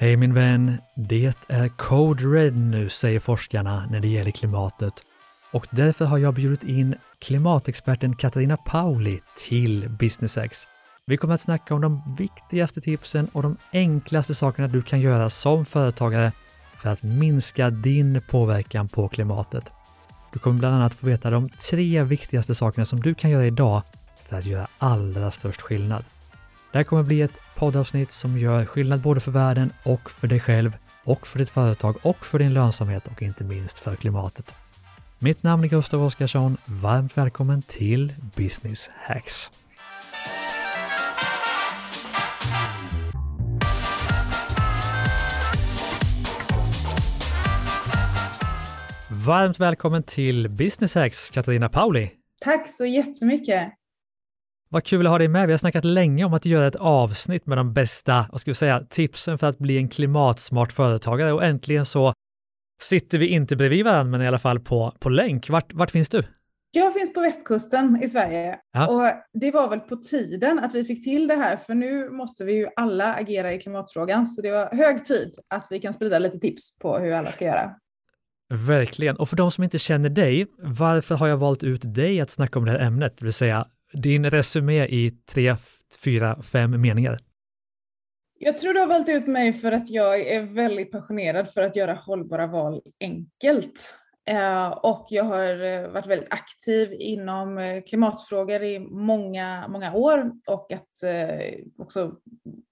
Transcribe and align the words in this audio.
Hej 0.00 0.16
min 0.16 0.34
vän! 0.34 0.78
Det 0.94 1.34
är 1.48 1.68
Code 1.68 2.24
Red 2.24 2.56
nu, 2.56 2.88
säger 2.88 3.20
forskarna 3.20 3.86
när 3.90 4.00
det 4.00 4.08
gäller 4.08 4.30
klimatet. 4.30 4.94
Och 5.52 5.66
därför 5.70 6.04
har 6.04 6.18
jag 6.18 6.34
bjudit 6.34 6.64
in 6.64 6.94
klimatexperten 7.18 8.16
Katarina 8.16 8.56
Pauli 8.56 9.20
till 9.48 9.88
BusinessX. 9.88 10.68
Vi 11.06 11.16
kommer 11.16 11.34
att 11.34 11.40
snacka 11.40 11.74
om 11.74 11.80
de 11.80 12.02
viktigaste 12.18 12.80
tipsen 12.80 13.28
och 13.32 13.42
de 13.42 13.56
enklaste 13.72 14.34
sakerna 14.34 14.68
du 14.68 14.82
kan 14.82 15.00
göra 15.00 15.30
som 15.30 15.66
företagare 15.66 16.32
för 16.76 16.90
att 16.90 17.02
minska 17.02 17.70
din 17.70 18.22
påverkan 18.30 18.88
på 18.88 19.08
klimatet. 19.08 19.64
Du 20.32 20.38
kommer 20.38 20.58
bland 20.58 20.74
annat 20.74 20.94
få 20.94 21.06
veta 21.06 21.30
de 21.30 21.48
tre 21.48 22.02
viktigaste 22.02 22.54
sakerna 22.54 22.84
som 22.84 23.00
du 23.00 23.14
kan 23.14 23.30
göra 23.30 23.46
idag 23.46 23.82
för 24.28 24.38
att 24.38 24.46
göra 24.46 24.68
allra 24.78 25.30
störst 25.30 25.60
skillnad. 25.60 26.04
Det 26.72 26.78
här 26.78 26.84
kommer 26.84 27.02
bli 27.02 27.22
ett 27.22 27.38
poddavsnitt 27.58 28.10
som 28.10 28.38
gör 28.38 28.64
skillnad 28.64 29.00
både 29.00 29.20
för 29.20 29.30
världen 29.30 29.72
och 29.82 30.10
för 30.10 30.26
dig 30.26 30.40
själv 30.40 30.76
och 31.04 31.26
för 31.26 31.38
ditt 31.38 31.50
företag 31.50 31.96
och 32.02 32.26
för 32.26 32.38
din 32.38 32.54
lönsamhet 32.54 33.08
och 33.08 33.22
inte 33.22 33.44
minst 33.44 33.78
för 33.78 33.96
klimatet. 33.96 34.54
Mitt 35.18 35.42
namn 35.42 35.64
är 35.64 35.68
Gustav 35.68 36.02
Oskarsson. 36.02 36.56
Varmt 36.64 37.18
välkommen 37.18 37.62
till 37.62 38.12
Business 38.36 38.90
Hacks. 38.94 39.50
Varmt 49.26 49.60
välkommen 49.60 50.02
till 50.02 50.48
Business 50.48 50.94
Hacks, 50.94 51.30
Katarina 51.30 51.68
Pauli. 51.68 52.10
Tack 52.40 52.68
så 52.68 52.86
jättemycket. 52.86 53.77
Vad 54.70 54.84
kul 54.84 55.06
att 55.06 55.10
ha 55.10 55.18
dig 55.18 55.28
med. 55.28 55.46
Vi 55.46 55.52
har 55.52 55.58
snackat 55.58 55.84
länge 55.84 56.24
om 56.24 56.34
att 56.34 56.46
göra 56.46 56.66
ett 56.66 56.76
avsnitt 56.76 57.46
med 57.46 57.58
de 57.58 57.72
bästa, 57.72 58.26
vad 58.30 58.40
ska 58.40 58.50
vi 58.50 58.54
säga, 58.54 58.80
tipsen 58.90 59.38
för 59.38 59.46
att 59.46 59.58
bli 59.58 59.76
en 59.76 59.88
klimatsmart 59.88 60.72
företagare 60.72 61.32
och 61.32 61.44
äntligen 61.44 61.84
så 61.84 62.12
sitter 62.80 63.18
vi 63.18 63.26
inte 63.26 63.56
bredvid 63.56 63.84
varandra, 63.84 64.10
men 64.10 64.22
i 64.22 64.28
alla 64.28 64.38
fall 64.38 64.60
på, 64.60 64.92
på 64.98 65.08
länk. 65.08 65.50
Vart, 65.50 65.72
vart 65.72 65.90
finns 65.90 66.08
du? 66.08 66.22
Jag 66.70 66.94
finns 66.94 67.14
på 67.14 67.20
västkusten 67.20 68.00
i 68.02 68.08
Sverige 68.08 68.58
ja. 68.72 68.86
och 68.86 69.40
det 69.40 69.50
var 69.50 69.70
väl 69.70 69.80
på 69.80 69.96
tiden 69.96 70.58
att 70.58 70.74
vi 70.74 70.84
fick 70.84 71.04
till 71.04 71.28
det 71.28 71.34
här 71.34 71.56
för 71.56 71.74
nu 71.74 72.10
måste 72.10 72.44
vi 72.44 72.52
ju 72.52 72.68
alla 72.76 73.14
agera 73.14 73.52
i 73.52 73.58
klimatfrågan 73.58 74.26
så 74.26 74.42
det 74.42 74.50
var 74.50 74.76
hög 74.76 75.04
tid 75.04 75.34
att 75.54 75.66
vi 75.70 75.80
kan 75.80 75.92
sprida 75.92 76.18
lite 76.18 76.38
tips 76.38 76.78
på 76.78 76.98
hur 76.98 77.12
alla 77.12 77.28
ska 77.28 77.44
göra. 77.44 77.70
Verkligen. 78.54 79.16
Och 79.16 79.28
för 79.28 79.36
de 79.36 79.50
som 79.50 79.64
inte 79.64 79.78
känner 79.78 80.08
dig, 80.08 80.46
varför 80.58 81.14
har 81.14 81.26
jag 81.26 81.36
valt 81.36 81.62
ut 81.62 81.94
dig 81.94 82.20
att 82.20 82.30
snacka 82.30 82.58
om 82.58 82.64
det 82.64 82.70
här 82.70 82.78
ämnet? 82.78 83.16
Det 83.18 83.24
vill 83.24 83.32
säga 83.32 83.66
din 83.92 84.30
resumé 84.30 84.86
i 84.86 85.10
tre, 85.10 85.56
fyra, 86.04 86.42
fem 86.42 86.80
meningar. 86.80 87.18
Jag 88.40 88.58
tror 88.58 88.74
du 88.74 88.80
har 88.80 88.86
valt 88.86 89.08
ut 89.08 89.26
mig 89.26 89.52
för 89.52 89.72
att 89.72 89.90
jag 89.90 90.20
är 90.20 90.42
väldigt 90.42 90.92
passionerad 90.92 91.50
för 91.50 91.62
att 91.62 91.76
göra 91.76 91.94
hållbara 91.94 92.46
val 92.46 92.82
enkelt. 93.00 93.94
Eh, 94.28 94.68
och 94.68 95.06
jag 95.10 95.24
har 95.24 95.64
eh, 95.64 95.88
varit 95.88 96.06
väldigt 96.06 96.32
aktiv 96.32 96.92
inom 96.98 97.58
eh, 97.58 97.82
klimatfrågor 97.82 98.62
i 98.62 98.78
många, 98.78 99.68
många 99.68 99.94
år 99.94 100.32
och 100.46 100.72
att 100.72 101.04
också 101.78 102.12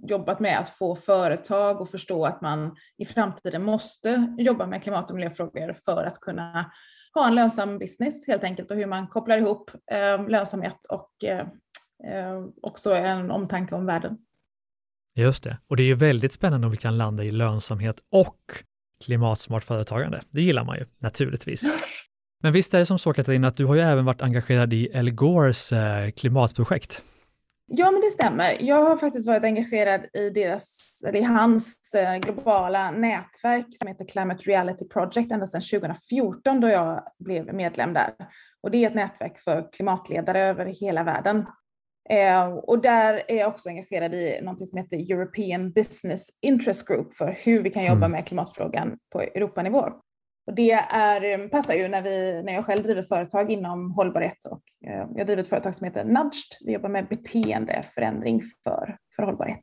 jobbat 0.08 0.40
med 0.40 0.58
att 0.58 0.68
få 0.68 0.96
företag 0.96 1.82
att 1.82 1.90
förstå 1.90 2.26
att 2.26 2.40
man 2.40 2.76
i 2.98 3.04
framtiden 3.04 3.62
måste 3.62 4.34
jobba 4.38 4.66
med 4.66 4.82
klimat 4.82 5.10
och 5.10 5.16
miljöfrågor 5.16 5.72
för 5.72 6.04
att 6.04 6.20
kunna 6.20 6.70
ha 7.14 7.26
en 7.26 7.34
lönsam 7.34 7.78
business 7.78 8.26
helt 8.26 8.44
enkelt 8.44 8.70
och 8.70 8.76
hur 8.76 8.86
man 8.86 9.06
kopplar 9.06 9.38
ihop 9.38 9.70
lönsamhet 10.28 10.86
och 10.88 11.10
också 12.62 12.94
en 12.94 13.30
omtanke 13.30 13.74
om 13.74 13.86
världen. 13.86 14.18
Just 15.14 15.44
det, 15.44 15.58
och 15.68 15.76
det 15.76 15.82
är 15.82 15.86
ju 15.86 15.94
väldigt 15.94 16.32
spännande 16.32 16.66
om 16.66 16.70
vi 16.70 16.76
kan 16.76 16.96
landa 16.96 17.24
i 17.24 17.30
lönsamhet 17.30 17.96
och 18.10 18.40
klimatsmart 19.04 19.64
företagande. 19.64 20.20
Det 20.30 20.42
gillar 20.42 20.64
man 20.64 20.78
ju 20.78 20.86
naturligtvis. 20.98 21.62
Men 22.42 22.52
visst 22.52 22.74
är 22.74 22.78
det 22.78 22.86
som 22.86 22.98
så 22.98 23.12
Katarina 23.12 23.48
att 23.48 23.56
du 23.56 23.64
har 23.64 23.74
ju 23.74 23.80
även 23.80 24.04
varit 24.04 24.22
engagerad 24.22 24.72
i 24.72 24.88
El 24.92 25.10
Gores 25.10 25.72
eh, 25.72 26.10
klimatprojekt? 26.10 27.02
Ja, 27.68 27.90
men 27.90 28.00
det 28.00 28.10
stämmer. 28.10 28.56
Jag 28.60 28.82
har 28.82 28.96
faktiskt 28.96 29.26
varit 29.26 29.44
engagerad 29.44 30.06
i, 30.12 30.30
deras, 30.30 31.04
i 31.14 31.22
hans 31.22 31.94
eh, 31.94 32.16
globala 32.16 32.90
nätverk 32.90 33.66
som 33.78 33.88
heter 33.88 34.04
Climate 34.04 34.42
Reality 34.42 34.88
Project 34.88 35.32
ända 35.32 35.46
sedan 35.46 35.60
2014 35.60 36.60
då 36.60 36.68
jag 36.68 37.02
blev 37.18 37.54
medlem 37.54 37.92
där. 37.92 38.14
Och 38.60 38.70
det 38.70 38.84
är 38.84 38.88
ett 38.88 38.94
nätverk 38.94 39.38
för 39.38 39.72
klimatledare 39.72 40.40
över 40.40 40.66
hela 40.66 41.02
världen. 41.02 41.46
Eh, 42.10 42.46
och 42.46 42.82
där 42.82 43.22
är 43.28 43.36
jag 43.36 43.48
också 43.48 43.68
engagerad 43.68 44.14
i 44.14 44.40
något 44.42 44.68
som 44.68 44.78
heter 44.78 45.12
European 45.12 45.70
Business 45.70 46.30
Interest 46.42 46.88
Group 46.88 47.16
för 47.16 47.36
hur 47.44 47.62
vi 47.62 47.70
kan 47.70 47.84
jobba 47.84 48.06
mm. 48.06 48.10
med 48.10 48.26
klimatfrågan 48.26 48.98
på 49.12 49.20
Europanivå. 49.20 49.92
Och 50.46 50.54
det 50.54 50.72
är, 50.72 51.40
eh, 51.40 51.48
passar 51.48 51.74
ju 51.74 51.88
när, 51.88 52.02
vi, 52.02 52.42
när 52.42 52.52
jag 52.52 52.66
själv 52.66 52.82
driver 52.82 53.02
företag 53.02 53.50
inom 53.50 53.90
hållbarhet 53.90 54.44
och 54.50 54.88
eh, 54.90 55.06
jag 55.16 55.26
driver 55.26 55.42
ett 55.42 55.48
företag 55.48 55.74
som 55.74 55.84
heter 55.84 56.04
Nudged. 56.04 56.52
Vi 56.64 56.72
jobbar 56.72 56.88
med 56.88 57.08
beteendeförändring 57.08 58.42
för, 58.64 58.96
för 59.16 59.22
hållbarhet. 59.22 59.60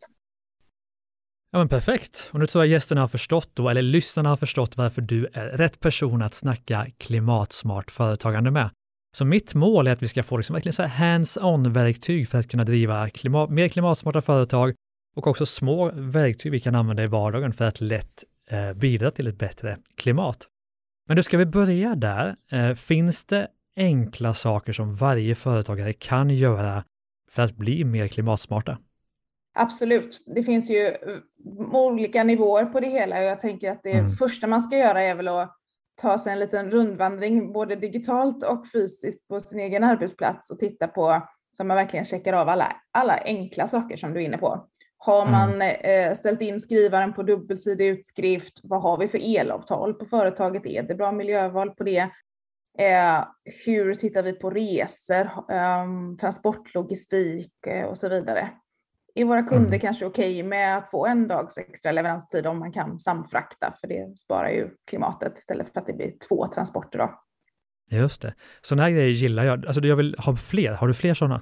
Ja 1.52 1.60
men 1.60 1.70
perfekt. 1.70 2.30
Och 2.34 2.40
nu 2.40 2.48
tror 2.48 2.64
jag 2.64 2.72
gästerna 2.72 3.02
har 3.02 3.08
förstått 3.08 3.50
då, 3.54 3.70
eller 3.70 3.82
lyssnarna 3.82 4.30
har 4.30 4.38
förstått 4.38 4.78
varför 4.78 5.02
du 5.02 5.28
är 5.34 5.46
rätt 5.46 5.80
person 5.80 6.22
att 6.22 6.34
snacka 6.34 6.88
klimatsmart 6.98 7.92
företagande 7.92 8.52
med. 8.52 8.70
Så 9.18 9.26
mitt 9.26 9.54
mål 9.54 9.88
är 9.88 9.92
att 9.92 10.04
vi 10.04 10.08
ska 10.08 10.24
få 10.24 10.38
liksom 10.38 10.54
verkligen 10.54 10.90
hands-on-verktyg 10.90 12.30
för 12.30 12.40
att 12.40 12.48
kunna 12.48 12.64
driva 12.64 13.10
klimat, 13.10 13.50
mer 13.50 13.68
klimatsmarta 13.68 14.22
företag 14.22 14.74
och 15.16 15.28
också 15.28 15.46
små 15.46 15.92
verktyg 15.94 16.52
vi 16.52 16.60
kan 16.60 16.76
använda 16.76 17.04
i 17.04 17.08
vardagen 17.08 17.54
för 17.54 17.66
att 17.66 17.82
lätt 17.82 18.24
eh, 18.50 18.74
bidra 18.74 19.12
till 19.12 19.28
ett 19.28 19.38
bättre 19.38 19.78
klimat. 19.98 20.48
Men 21.14 21.16
då 21.16 21.24
ska 21.24 21.38
vi 21.38 21.46
börja 21.46 21.96
där. 21.96 22.36
Eh, 22.52 22.74
finns 22.76 23.26
det 23.26 23.48
enkla 23.76 24.34
saker 24.34 24.74
som 24.74 24.96
varje 24.96 25.36
företagare 25.36 25.94
kan 25.94 26.30
göra 26.30 26.84
för 27.32 27.42
att 27.42 27.56
bli 27.56 27.84
mer 27.84 28.08
klimatsmarta? 28.08 28.78
Absolut. 29.56 30.24
Det 30.26 30.44
finns 30.44 30.70
ju 30.70 30.88
eh, 30.88 31.76
olika 31.76 32.24
nivåer 32.24 32.66
på 32.66 32.80
det 32.80 32.88
hela 32.88 33.18
och 33.18 33.24
jag 33.24 33.40
tänker 33.40 33.72
att 33.72 33.84
det 33.84 33.92
mm. 33.92 34.12
första 34.12 34.48
man 34.48 34.62
ska 34.62 34.78
göra 34.78 35.02
är 35.02 35.16
väl 35.16 35.28
att 35.28 35.58
ta 36.02 36.18
sig 36.18 36.34
en 36.34 36.40
liten 36.40 36.72
rundvandring 36.72 37.54
både 37.54 37.76
digitalt 37.76 38.44
och 38.44 38.68
fysiskt 38.74 39.28
på 39.28 39.40
sin 39.40 39.60
egen 39.60 39.84
arbetsplats 39.84 40.52
och 40.52 40.60
titta 40.60 40.88
på 40.88 41.28
så 41.58 41.64
man 41.64 41.78
verkligen 41.78 42.06
checkar 42.06 42.34
av 42.34 42.50
alla, 42.50 42.76
alla 42.92 43.20
enkla 43.26 43.68
saker 43.68 43.98
som 43.98 44.14
du 44.14 44.22
är 44.22 44.26
inne 44.26 44.38
på. 44.38 44.68
Har 45.06 45.22
mm. 45.22 45.32
man 45.32 45.62
eh, 45.62 46.16
ställt 46.16 46.42
in 46.42 46.60
skrivaren 46.60 47.14
på 47.14 47.24
dubbelsidig 47.24 47.88
utskrift? 47.88 48.60
Vad 48.64 48.82
har 48.82 48.98
vi 48.98 49.08
för 49.08 49.38
elavtal 49.38 49.94
på 49.94 50.06
företaget? 50.06 50.66
Är 50.66 50.84
det 50.84 50.96
bra 50.96 51.12
miljöval 51.12 51.70
på 51.70 51.84
det? 51.84 52.10
Eh, 52.78 53.24
hur 53.66 53.96
tittar 53.96 54.24
vi 54.24 54.34
på 54.34 54.50
resor, 54.50 55.26
eh, 55.52 55.86
transportlogistik 56.20 57.54
och 57.90 57.98
så 57.98 58.10
vidare? 58.10 58.50
är 59.16 59.26
våra 59.26 59.44
kunder 59.44 59.68
mm. 59.68 59.80
kanske 59.80 60.06
okej 60.06 60.34
okay 60.34 60.50
med 60.50 60.78
att 60.78 60.92
få 60.92 61.06
en 61.06 61.28
dags 61.28 61.58
extra 61.58 61.92
leveranstid 61.92 62.48
om 62.48 62.60
man 62.60 62.72
kan 62.72 63.00
samfrakta, 63.00 63.74
för 63.82 63.88
det 63.88 64.18
sparar 64.20 64.50
ju 64.50 64.70
klimatet 64.88 65.38
istället 65.38 65.74
för 65.74 65.80
att 65.80 65.88
det 65.88 65.94
blir 65.94 66.14
två 66.28 66.48
transporter. 66.48 67.00
Då. 67.00 67.22
Just 67.92 68.22
det. 68.22 68.34
Sådana 68.62 68.84
här 68.84 68.92
grejer 68.92 69.10
gillar 69.10 69.44
jag. 69.44 69.66
Alltså 69.66 69.82
jag 69.82 69.96
vill 69.96 70.16
ha 70.20 70.36
fler. 70.36 70.74
Har 70.74 70.88
du 70.88 70.94
fler 70.94 71.14
sådana? 71.14 71.42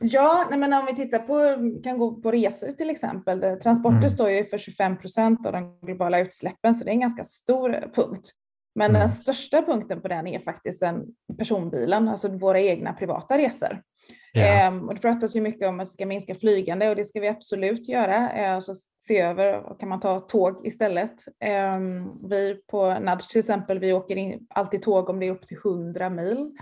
Ja, 0.00 0.46
nej 0.50 0.58
men 0.58 0.72
om 0.72 0.86
vi 0.86 0.94
tittar 0.94 1.18
på, 1.18 1.56
kan 1.82 1.98
gå 1.98 2.14
på 2.14 2.30
resor 2.30 2.72
till 2.72 2.90
exempel. 2.90 3.60
Transporter 3.60 3.96
mm. 3.96 4.10
står 4.10 4.30
ju 4.30 4.44
för 4.44 4.58
25 4.58 4.98
procent 4.98 5.46
av 5.46 5.52
de 5.52 5.78
globala 5.82 6.20
utsläppen, 6.20 6.74
så 6.74 6.84
det 6.84 6.90
är 6.90 6.92
en 6.92 7.00
ganska 7.00 7.24
stor 7.24 7.92
punkt. 7.94 8.30
Men 8.74 8.90
mm. 8.90 9.00
den 9.00 9.08
största 9.08 9.62
punkten 9.62 10.00
på 10.00 10.08
den 10.08 10.26
är 10.26 10.38
faktiskt 10.38 10.80
den 10.80 11.04
personbilen, 11.38 12.08
alltså 12.08 12.28
våra 12.28 12.60
egna 12.60 12.92
privata 12.92 13.38
resor. 13.38 13.82
Ja. 14.32 14.68
Um, 14.68 14.88
och 14.88 14.94
det 14.94 15.00
pratas 15.00 15.36
ju 15.36 15.40
mycket 15.40 15.68
om 15.68 15.80
att 15.80 15.86
det 15.86 15.92
ska 15.92 16.06
minska 16.06 16.34
flygande 16.34 16.88
och 16.88 16.96
det 16.96 17.04
ska 17.04 17.20
vi 17.20 17.28
absolut 17.28 17.88
göra. 17.88 18.54
Uh, 18.56 18.60
så 18.60 18.76
se 18.98 19.20
över, 19.20 19.78
kan 19.78 19.88
man 19.88 20.00
ta 20.00 20.20
tåg 20.20 20.66
istället? 20.66 21.24
Um, 21.76 22.30
vi 22.30 22.60
på 22.70 22.98
Nudge 22.98 23.30
till 23.30 23.38
exempel, 23.38 23.78
vi 23.78 23.92
åker 23.92 24.16
in, 24.16 24.46
alltid 24.50 24.82
tåg 24.82 25.08
om 25.08 25.20
det 25.20 25.26
är 25.26 25.30
upp 25.30 25.46
till 25.46 25.56
100 25.64 26.10
mil. 26.10 26.52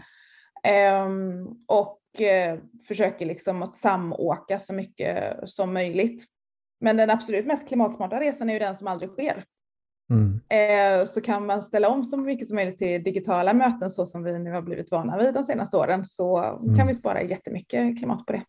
Um, 1.05 1.65
och 1.67 1.99
uh, 2.21 2.61
försöker 2.89 3.27
liksom 3.27 3.63
att 3.63 3.75
samåka 3.75 4.59
så 4.59 4.75
mycket 4.75 5.37
som 5.51 5.75
möjligt. 5.75 6.25
Men 6.81 6.97
den 6.97 7.11
absolut 7.11 7.47
mest 7.47 7.69
klimatsmarta 7.69 8.21
resan 8.21 8.49
är 8.49 8.53
ju 8.53 8.59
den 8.59 8.75
som 8.75 8.87
aldrig 8.87 9.11
sker. 9.11 9.45
Mm. 10.11 10.41
Eh, 10.51 11.07
så 11.07 11.21
kan 11.21 11.47
man 11.47 11.63
ställa 11.63 11.89
om 11.89 12.05
så 12.05 12.17
mycket 12.17 12.47
som 12.47 12.55
möjligt 12.55 12.79
till 12.79 13.03
digitala 13.03 13.55
möten 13.55 13.91
så 13.91 14.07
som 14.07 14.25
vi 14.25 14.39
nu 14.39 14.51
har 14.51 14.63
blivit 14.63 14.91
vana 14.91 15.19
vid 15.19 15.35
de 15.35 15.45
senaste 15.45 15.77
åren 15.77 16.05
så 16.05 16.39
mm. 16.39 16.79
kan 16.79 16.87
vi 16.87 16.95
spara 16.95 17.23
jättemycket 17.23 17.99
klimat 17.99 18.27
på 18.27 18.33
det. 18.33 18.45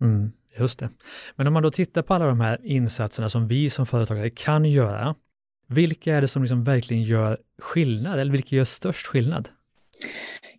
Mm, 0.00 0.32
just 0.58 0.78
det. 0.78 0.88
Men 1.36 1.46
om 1.46 1.52
man 1.52 1.62
då 1.62 1.70
tittar 1.70 2.02
på 2.02 2.14
alla 2.14 2.26
de 2.26 2.40
här 2.40 2.66
insatserna 2.66 3.28
som 3.28 3.48
vi 3.48 3.70
som 3.70 3.86
företagare 3.86 4.30
kan 4.30 4.64
göra, 4.64 5.14
vilka 5.66 6.16
är 6.16 6.20
det 6.20 6.28
som 6.28 6.42
liksom 6.42 6.64
verkligen 6.64 7.02
gör 7.02 7.38
skillnad 7.58 8.20
eller 8.20 8.32
vilka 8.32 8.56
gör 8.56 8.64
störst 8.64 9.06
skillnad? 9.06 9.48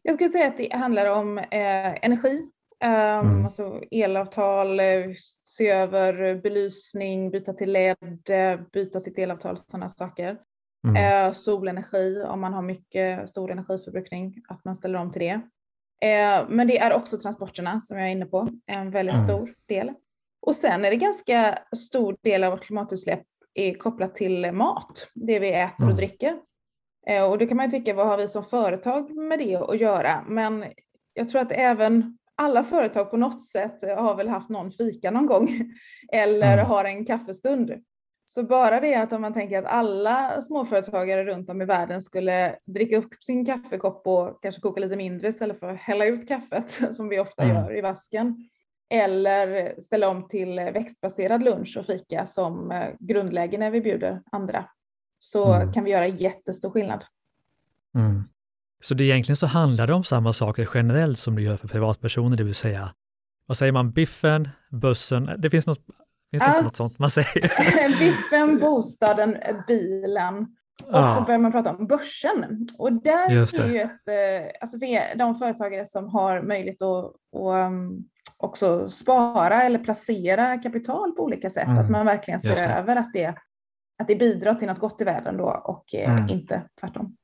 Jag 0.01 0.15
skulle 0.15 0.30
säga 0.30 0.48
att 0.48 0.57
det 0.57 0.74
handlar 0.74 1.06
om 1.06 1.38
eh, 1.38 2.06
energi 2.06 2.48
Um, 2.86 2.89
mm. 2.89 3.45
Alltså 3.45 3.81
elavtal, 3.92 4.80
eh, 4.80 5.06
se 5.44 5.69
över 5.69 6.36
belysning, 6.36 7.31
byta 7.31 7.53
till 7.53 7.71
LED, 7.71 8.31
byta 8.74 9.00
sitt 9.00 9.18
elavtal, 9.18 9.57
sådana 9.57 9.89
saker. 9.89 10.38
Mm. 10.88 11.27
Uh, 11.27 11.33
solenergi, 11.33 12.24
om 12.24 12.42
man 12.42 12.53
har 12.53 12.62
mycket 12.62 13.30
stor 13.30 13.51
energiförbrukning, 13.51 14.36
att 14.48 14.65
man 14.65 14.75
ställer 14.75 15.00
om 15.00 15.12
till 15.12 15.21
det. 15.21 15.33
Uh, 15.33 16.50
men 16.50 16.68
det 16.68 16.80
är 16.80 16.94
också 16.94 17.18
transporterna 17.18 17.80
som 17.80 17.98
jag 17.98 18.07
är 18.07 18.12
inne 18.12 18.25
på, 18.25 18.50
en 18.68 18.92
väldigt 18.92 19.15
mm. 19.15 19.27
stor 19.27 19.53
del. 19.65 19.94
Och 20.42 20.56
sen 20.56 20.86
är 20.86 20.89
det 20.89 20.95
ganska 20.95 21.59
stor 21.75 22.18
del 22.21 22.44
av 22.44 22.51
vårt 22.51 22.63
klimatutsläpp 22.63 23.24
är 23.53 23.74
kopplat 23.74 24.15
till 24.15 24.51
mat, 24.51 25.07
det 25.13 25.39
vi 25.39 25.51
äter 25.51 25.83
och 25.83 25.83
mm. 25.83 25.95
dricker. 25.95 26.38
Uh, 27.09 27.24
och 27.24 27.38
det 27.38 27.48
kan 27.48 27.57
man 27.57 27.65
ju 27.65 27.71
tycka, 27.71 27.94
vad 27.94 28.07
har 28.07 28.18
vi 28.18 28.27
som 28.27 28.45
företag 28.45 29.15
med 29.15 29.39
det 29.39 29.56
att 29.56 29.80
göra? 29.80 30.24
Men 30.27 30.65
jag 31.13 31.30
tror 31.30 31.42
att 31.42 31.51
även 31.51 32.18
alla 32.36 32.63
företag 32.63 33.12
på 33.12 33.18
något 33.18 33.44
sätt 33.44 33.81
har 33.81 34.15
väl 34.15 34.30
haft 34.30 34.50
någon 34.50 34.71
fika 34.71 35.12
någon 35.12 35.25
gång 35.25 35.50
eller 36.12 36.53
mm. 36.53 36.65
har 36.65 36.86
en 36.86 37.06
kaffestund. 37.06 37.74
Så 38.25 38.44
bara 38.44 38.80
det 38.80 38.95
att 38.95 39.13
om 39.13 39.21
man 39.21 39.33
tänker 39.33 39.59
att 39.59 39.65
alla 39.65 40.42
småföretagare 40.42 41.24
runt 41.24 41.50
om 41.50 41.62
i 41.62 41.65
världen 41.65 42.01
skulle 42.01 42.56
dricka 42.65 42.98
upp 42.98 43.24
sin 43.24 43.45
kaffekopp 43.45 44.07
och 44.07 44.42
kanske 44.42 44.62
koka 44.62 44.81
lite 44.81 44.95
mindre 44.95 45.27
istället 45.27 45.59
för 45.59 45.69
att 45.69 45.77
hälla 45.77 46.06
ut 46.06 46.27
kaffet 46.27 46.81
som 46.95 47.09
vi 47.09 47.19
ofta 47.19 47.44
mm. 47.44 47.56
gör 47.56 47.77
i 47.77 47.81
vasken. 47.81 48.50
Eller 48.89 49.75
ställa 49.81 50.09
om 50.09 50.27
till 50.27 50.56
växtbaserad 50.56 51.44
lunch 51.44 51.77
och 51.80 51.86
fika 51.86 52.25
som 52.25 52.71
eh, 52.71 52.88
grundläge 53.00 53.57
när 53.57 53.71
vi 53.71 53.81
bjuder 53.81 54.21
andra. 54.31 54.65
Så 55.23 55.53
mm. 55.53 55.73
kan 55.73 55.83
vi 55.83 55.91
göra 55.91 56.07
jättestor 56.07 56.69
skillnad. 56.69 57.03
Mm. 57.95 58.23
Så 58.81 58.94
det 58.94 59.03
egentligen 59.03 59.38
så 59.38 59.45
handlar 59.45 59.88
det 59.88 59.94
om 59.94 60.03
samma 60.03 60.33
saker 60.33 60.69
generellt 60.73 61.19
som 61.19 61.35
du 61.35 61.41
gör 61.41 61.57
för 61.57 61.68
privatpersoner, 61.68 62.38
det 62.38 62.44
vill 62.44 62.56
säga, 62.56 62.94
vad 63.45 63.57
säger 63.57 63.71
man, 63.71 63.91
biffen, 63.91 64.50
bussen, 64.71 65.29
det 65.38 65.50
finns 65.50 65.68
något, 65.68 65.79
finns 66.31 66.44
det 66.44 66.53
ja. 66.56 66.62
något 66.62 66.75
sånt 66.75 67.00
man 67.00 67.09
säger? 67.09 68.00
biffen, 68.00 68.59
bostaden, 68.59 69.38
bilen. 69.68 70.38
Och 70.83 70.97
ja. 70.97 71.07
så 71.07 71.21
börjar 71.21 71.39
man 71.39 71.51
prata 71.51 71.75
om 71.75 71.88
börsen. 71.88 72.67
Och 72.77 72.94
där 72.94 73.31
är 73.31 73.69
ju 73.69 73.79
ett, 73.79 74.07
eh, 74.07 74.51
alltså 74.62 74.79
för 74.79 75.17
de 75.17 75.39
företagare 75.39 75.85
som 75.85 76.09
har 76.09 76.41
möjlighet 76.41 76.81
att, 76.81 77.06
att 77.06 77.71
um, 77.71 78.06
också 78.38 78.89
spara 78.89 79.63
eller 79.63 79.79
placera 79.79 80.57
kapital 80.57 81.12
på 81.12 81.24
olika 81.24 81.50
sätt, 81.50 81.67
mm. 81.67 81.77
att 81.77 81.89
man 81.89 82.06
verkligen 82.06 82.39
ser 82.39 82.77
över 82.77 82.95
att 82.95 83.13
det, 83.13 83.35
att 84.01 84.07
det 84.07 84.15
bidrar 84.15 84.56
till 84.56 84.68
något 84.68 84.80
gott 84.80 85.01
i 85.01 85.03
världen 85.03 85.38
då 85.38 85.62
och 85.63 85.95
eh, 85.95 86.12
mm. 86.12 86.30
inte 86.30 86.63
tvärtom. 86.80 87.18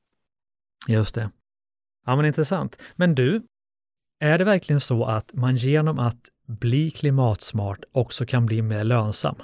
Just 0.87 1.15
det. 1.15 1.31
Ja, 2.05 2.15
men 2.15 2.25
intressant. 2.25 2.81
Men 2.95 3.15
du, 3.15 3.43
är 4.19 4.37
det 4.37 4.43
verkligen 4.43 4.79
så 4.79 5.05
att 5.05 5.33
man 5.33 5.55
genom 5.55 5.99
att 5.99 6.29
bli 6.45 6.91
klimatsmart 6.91 7.83
också 7.91 8.25
kan 8.25 8.45
bli 8.45 8.61
mer 8.61 8.83
lönsam? 8.83 9.35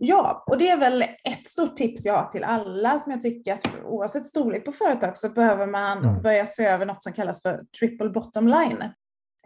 Ja, 0.00 0.44
och 0.46 0.58
det 0.58 0.68
är 0.68 0.78
väl 0.78 1.02
ett 1.02 1.48
stort 1.48 1.76
tips 1.76 2.04
jag 2.04 2.14
har 2.14 2.30
till 2.30 2.44
alla 2.44 2.98
som 2.98 3.12
jag 3.12 3.20
tycker 3.20 3.54
att 3.54 3.68
oavsett 3.84 4.26
storlek 4.26 4.64
på 4.64 4.72
företag 4.72 5.18
så 5.18 5.28
behöver 5.28 5.66
man 5.66 5.98
mm. 5.98 6.22
börja 6.22 6.46
se 6.46 6.64
över 6.64 6.86
något 6.86 7.02
som 7.02 7.12
kallas 7.12 7.42
för 7.42 7.64
triple 7.80 8.08
bottom 8.08 8.48
line. 8.48 8.84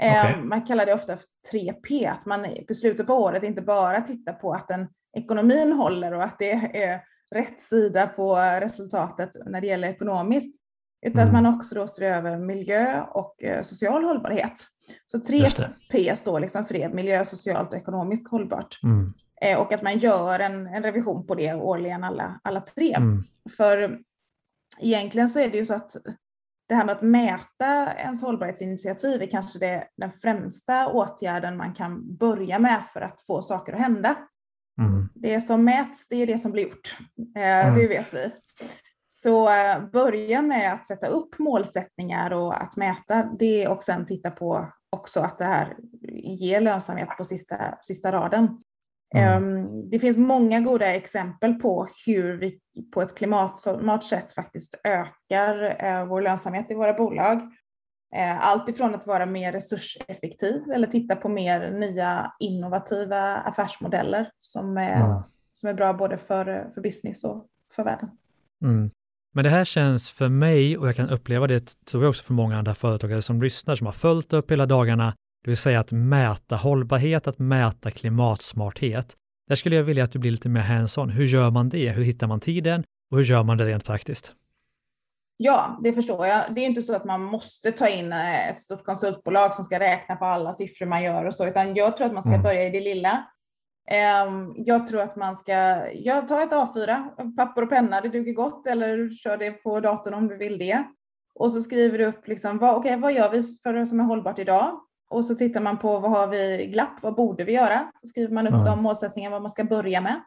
Eh, 0.02 0.10
okay. 0.10 0.42
Man 0.42 0.62
kallar 0.62 0.86
det 0.86 0.94
ofta 0.94 1.16
för 1.16 1.26
3P, 1.52 2.10
att 2.10 2.26
man 2.26 2.46
på 2.68 2.74
slutet 2.74 3.06
på 3.06 3.14
året 3.14 3.42
inte 3.42 3.62
bara 3.62 4.00
tittar 4.00 4.32
på 4.32 4.52
att 4.52 4.68
den 4.68 4.88
ekonomin 5.16 5.72
håller 5.72 6.14
och 6.14 6.22
att 6.22 6.38
det 6.38 6.50
är 6.52 7.02
rätt 7.34 7.60
sida 7.60 8.06
på 8.06 8.36
resultatet 8.36 9.30
när 9.46 9.60
det 9.60 9.66
gäller 9.66 9.88
ekonomiskt, 9.88 10.60
utan 11.06 11.20
mm. 11.22 11.34
att 11.34 11.42
man 11.42 11.54
också 11.54 11.74
då 11.74 11.88
ser 11.88 12.02
över 12.02 12.38
miljö 12.38 13.02
och 13.02 13.44
eh, 13.44 13.62
social 13.62 14.04
hållbarhet. 14.04 14.66
Så 15.06 15.18
3P 15.18 16.14
står 16.14 16.40
liksom 16.40 16.66
för 16.66 16.74
det, 16.74 16.88
miljö, 16.88 17.24
socialt 17.24 17.68
och 17.68 17.76
ekonomiskt 17.76 18.30
hållbart. 18.30 18.78
Mm. 18.82 19.14
Eh, 19.40 19.60
och 19.60 19.72
att 19.72 19.82
man 19.82 19.98
gör 19.98 20.40
en, 20.40 20.66
en, 20.66 20.82
revision 20.82 21.26
på 21.26 21.34
det 21.34 21.54
årligen 21.54 22.04
alla, 22.04 22.40
alla 22.44 22.60
tre. 22.60 22.94
Mm. 22.94 23.22
För 23.56 23.98
egentligen 24.80 25.28
så 25.28 25.40
är 25.40 25.48
det 25.50 25.58
ju 25.58 25.66
så 25.66 25.74
att 25.74 25.96
det 26.68 26.74
här 26.74 26.84
med 26.84 26.96
att 26.96 27.02
mäta 27.02 27.92
ens 27.92 28.22
hållbarhetsinitiativ 28.22 29.22
är 29.22 29.26
kanske 29.26 29.58
det, 29.58 29.88
den 29.96 30.12
främsta 30.12 30.88
åtgärden 30.88 31.56
man 31.56 31.74
kan 31.74 32.16
börja 32.16 32.58
med 32.58 32.82
för 32.92 33.00
att 33.00 33.22
få 33.22 33.42
saker 33.42 33.72
att 33.72 33.80
hända. 33.80 34.16
Mm. 34.80 35.08
Det 35.14 35.40
som 35.40 35.64
mäts, 35.64 36.08
det 36.08 36.16
är 36.16 36.26
det 36.26 36.38
som 36.38 36.52
blir 36.52 36.62
gjort. 36.62 36.98
Eh, 37.36 37.66
mm. 37.66 37.78
Det 37.78 37.88
vet 37.88 38.14
vi. 38.14 38.30
Så 39.08 39.48
eh, 39.48 39.90
börja 39.92 40.42
med 40.42 40.72
att 40.72 40.86
sätta 40.86 41.06
upp 41.06 41.38
målsättningar 41.38 42.32
och 42.32 42.62
att 42.62 42.76
mäta 42.76 43.28
det 43.38 43.68
och 43.68 43.84
sen 43.84 44.06
titta 44.06 44.30
på 44.30 44.72
också 44.90 45.20
att 45.20 45.38
det 45.38 45.44
här 45.44 45.76
ger 46.12 46.60
lönsamhet 46.60 47.08
på 47.18 47.24
sista, 47.24 47.78
sista 47.82 48.12
raden. 48.12 48.62
Mm. 49.14 49.90
Det 49.90 49.98
finns 49.98 50.16
många 50.16 50.60
goda 50.60 50.94
exempel 50.94 51.54
på 51.54 51.88
hur 52.06 52.36
vi 52.36 52.60
på 52.94 53.02
ett 53.02 53.14
klimatsmart 53.16 54.04
sätt 54.04 54.32
faktiskt 54.32 54.74
ökar 54.84 55.84
eh, 55.84 56.04
vår 56.06 56.22
lönsamhet 56.22 56.70
i 56.70 56.74
våra 56.74 56.92
bolag. 56.92 57.40
Eh, 58.16 58.46
allt 58.46 58.68
ifrån 58.68 58.94
att 58.94 59.06
vara 59.06 59.26
mer 59.26 59.52
resurseffektiv 59.52 60.62
eller 60.74 60.86
titta 60.86 61.16
på 61.16 61.28
mer 61.28 61.70
nya 61.70 62.32
innovativa 62.38 63.36
affärsmodeller 63.36 64.30
som 64.38 64.76
är, 64.76 65.04
mm. 65.04 65.22
som 65.28 65.68
är 65.68 65.74
bra 65.74 65.92
både 65.92 66.18
för, 66.18 66.70
för 66.74 66.80
business 66.80 67.24
och 67.24 67.46
för 67.76 67.84
världen. 67.84 68.10
Mm. 68.62 68.90
Men 69.32 69.44
det 69.44 69.50
här 69.50 69.64
känns 69.64 70.10
för 70.10 70.28
mig, 70.28 70.78
och 70.78 70.88
jag 70.88 70.96
kan 70.96 71.10
uppleva 71.10 71.46
det, 71.46 71.84
tror 71.84 72.02
jag 72.02 72.10
också 72.10 72.24
för 72.24 72.34
många 72.34 72.58
andra 72.58 72.74
företagare 72.74 73.22
som 73.22 73.42
lyssnar, 73.42 73.74
som 73.74 73.86
har 73.86 73.92
följt 73.92 74.32
upp 74.32 74.50
hela 74.50 74.66
dagarna, 74.66 75.14
det 75.44 75.50
vill 75.50 75.56
säga 75.56 75.80
att 75.80 75.92
mäta 75.92 76.56
hållbarhet, 76.56 77.26
att 77.26 77.38
mäta 77.38 77.90
klimatsmarthet. 77.90 79.16
Där 79.48 79.56
skulle 79.56 79.76
jag 79.76 79.82
vilja 79.82 80.04
att 80.04 80.12
du 80.12 80.18
blir 80.18 80.30
lite 80.30 80.48
mer 80.48 80.60
hands-on. 80.60 81.10
Hur 81.10 81.24
gör 81.24 81.50
man 81.50 81.68
det? 81.68 81.90
Hur 81.90 82.04
hittar 82.04 82.26
man 82.26 82.40
tiden? 82.40 82.84
Och 83.10 83.16
hur 83.16 83.24
gör 83.24 83.42
man 83.42 83.58
det 83.58 83.64
rent 83.64 83.84
praktiskt? 83.84 84.32
Ja, 85.36 85.78
det 85.82 85.92
förstår 85.92 86.26
jag. 86.26 86.54
Det 86.54 86.60
är 86.60 86.66
inte 86.66 86.82
så 86.82 86.94
att 86.94 87.04
man 87.04 87.22
måste 87.22 87.72
ta 87.72 87.88
in 87.88 88.12
eh, 88.12 88.50
ett 88.50 88.60
stort 88.60 88.84
konsultbolag 88.84 89.54
som 89.54 89.64
ska 89.64 89.80
räkna 89.80 90.16
på 90.16 90.24
alla 90.24 90.52
siffror 90.52 90.86
man 90.86 91.02
gör 91.02 91.24
och 91.24 91.34
så, 91.34 91.46
utan 91.46 91.74
jag 91.74 91.96
tror 91.96 92.06
att 92.06 92.12
man 92.12 92.22
ska 92.22 92.32
mm. 92.32 92.42
börja 92.42 92.66
i 92.66 92.70
det 92.70 92.80
lilla. 92.80 93.24
Ehm, 93.90 94.54
jag 94.56 94.86
tror 94.86 95.00
att 95.00 95.16
man 95.16 95.36
ska 95.36 95.52
jag 95.94 96.28
tar 96.28 96.42
ett 96.42 96.52
A4, 96.52 97.36
papper 97.36 97.62
och 97.62 97.70
penna, 97.70 98.00
det 98.00 98.08
duger 98.08 98.32
gott, 98.32 98.66
eller 98.66 99.10
kör 99.10 99.36
det 99.36 99.50
på 99.50 99.80
datorn 99.80 100.14
om 100.14 100.28
du 100.28 100.36
vill 100.36 100.58
det. 100.58 100.84
Och 101.34 101.52
så 101.52 101.60
skriver 101.60 101.98
du 101.98 102.04
upp 102.04 102.28
liksom, 102.28 102.58
vad, 102.58 102.76
okay, 102.76 102.96
vad 102.96 103.12
gör 103.12 103.30
vi 103.30 103.42
för 103.62 103.72
det 103.72 103.86
som 103.86 104.00
är 104.00 104.04
hållbart 104.04 104.38
idag? 104.38 104.80
Och 105.10 105.24
så 105.24 105.34
tittar 105.34 105.60
man 105.60 105.78
på 105.78 105.98
vad 105.98 106.10
har 106.10 106.28
vi 106.28 106.66
glapp, 106.66 107.02
vad 107.02 107.14
borde 107.14 107.44
vi 107.44 107.52
göra? 107.52 107.92
Så 108.02 108.08
skriver 108.08 108.34
man 108.34 108.46
upp 108.46 108.54
mm. 108.54 108.64
de 108.64 108.82
målsättningar, 108.82 109.30
vad 109.30 109.42
man 109.42 109.50
ska 109.50 109.64
börja 109.64 110.00
med. 110.00 110.22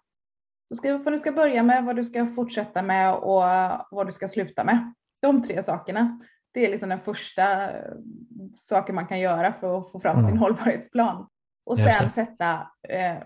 Så 0.70 0.76
skriver 0.76 1.00
vad 1.00 1.14
du 1.14 1.18
ska 1.18 1.32
börja 1.32 1.64
med, 1.64 1.86
vad 1.86 1.96
du 1.96 2.04
ska 2.04 2.26
fortsätta 2.26 2.82
med 2.82 3.16
och 3.16 3.44
vad 3.92 4.06
du 4.06 4.12
ska 4.12 4.28
sluta 4.28 4.64
med. 4.64 4.94
De 5.22 5.44
tre 5.44 5.64
sakerna. 5.64 6.20
Det 6.54 6.66
är 6.66 6.72
liksom 6.72 6.90
den 6.90 7.00
första 7.00 7.70
saken 8.56 8.96
man 8.96 9.08
kan 9.08 9.20
göra 9.20 9.54
för 9.54 9.78
att 9.78 9.92
få 9.92 10.00
fram 10.00 10.18
mm. 10.18 10.30
sin 10.30 10.38
hållbarhetsplan. 10.38 11.28
Och 11.66 11.78
sen 11.78 12.10
sätta 12.10 12.54
eh, 12.90 13.24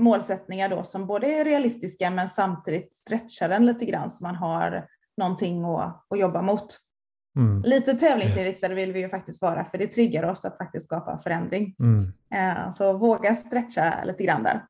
målsättningar 0.00 0.68
då 0.68 0.84
som 0.84 1.06
både 1.06 1.26
är 1.26 1.44
realistiska 1.44 2.10
men 2.10 2.28
samtidigt 2.28 2.94
stretchar 2.94 3.48
den 3.48 3.66
lite 3.66 3.84
grann 3.84 4.10
så 4.10 4.24
man 4.24 4.34
har 4.34 4.86
någonting 5.16 5.64
att, 5.64 6.06
att 6.10 6.18
jobba 6.18 6.42
mot. 6.42 6.78
Mm. 7.36 7.62
Lite 7.62 7.94
tävlingsinriktade 7.94 8.74
vill 8.74 8.92
vi 8.92 9.00
ju 9.00 9.08
faktiskt 9.08 9.42
vara 9.42 9.64
för 9.64 9.78
det 9.78 9.86
triggar 9.86 10.22
oss 10.22 10.44
att 10.44 10.58
faktiskt 10.58 10.86
skapa 10.86 11.18
förändring. 11.18 11.74
Mm. 11.78 12.12
Eh, 12.34 12.70
så 12.70 12.98
våga 12.98 13.34
stretcha 13.34 14.04
lite 14.04 14.24
grann 14.24 14.42
där. 14.42 14.64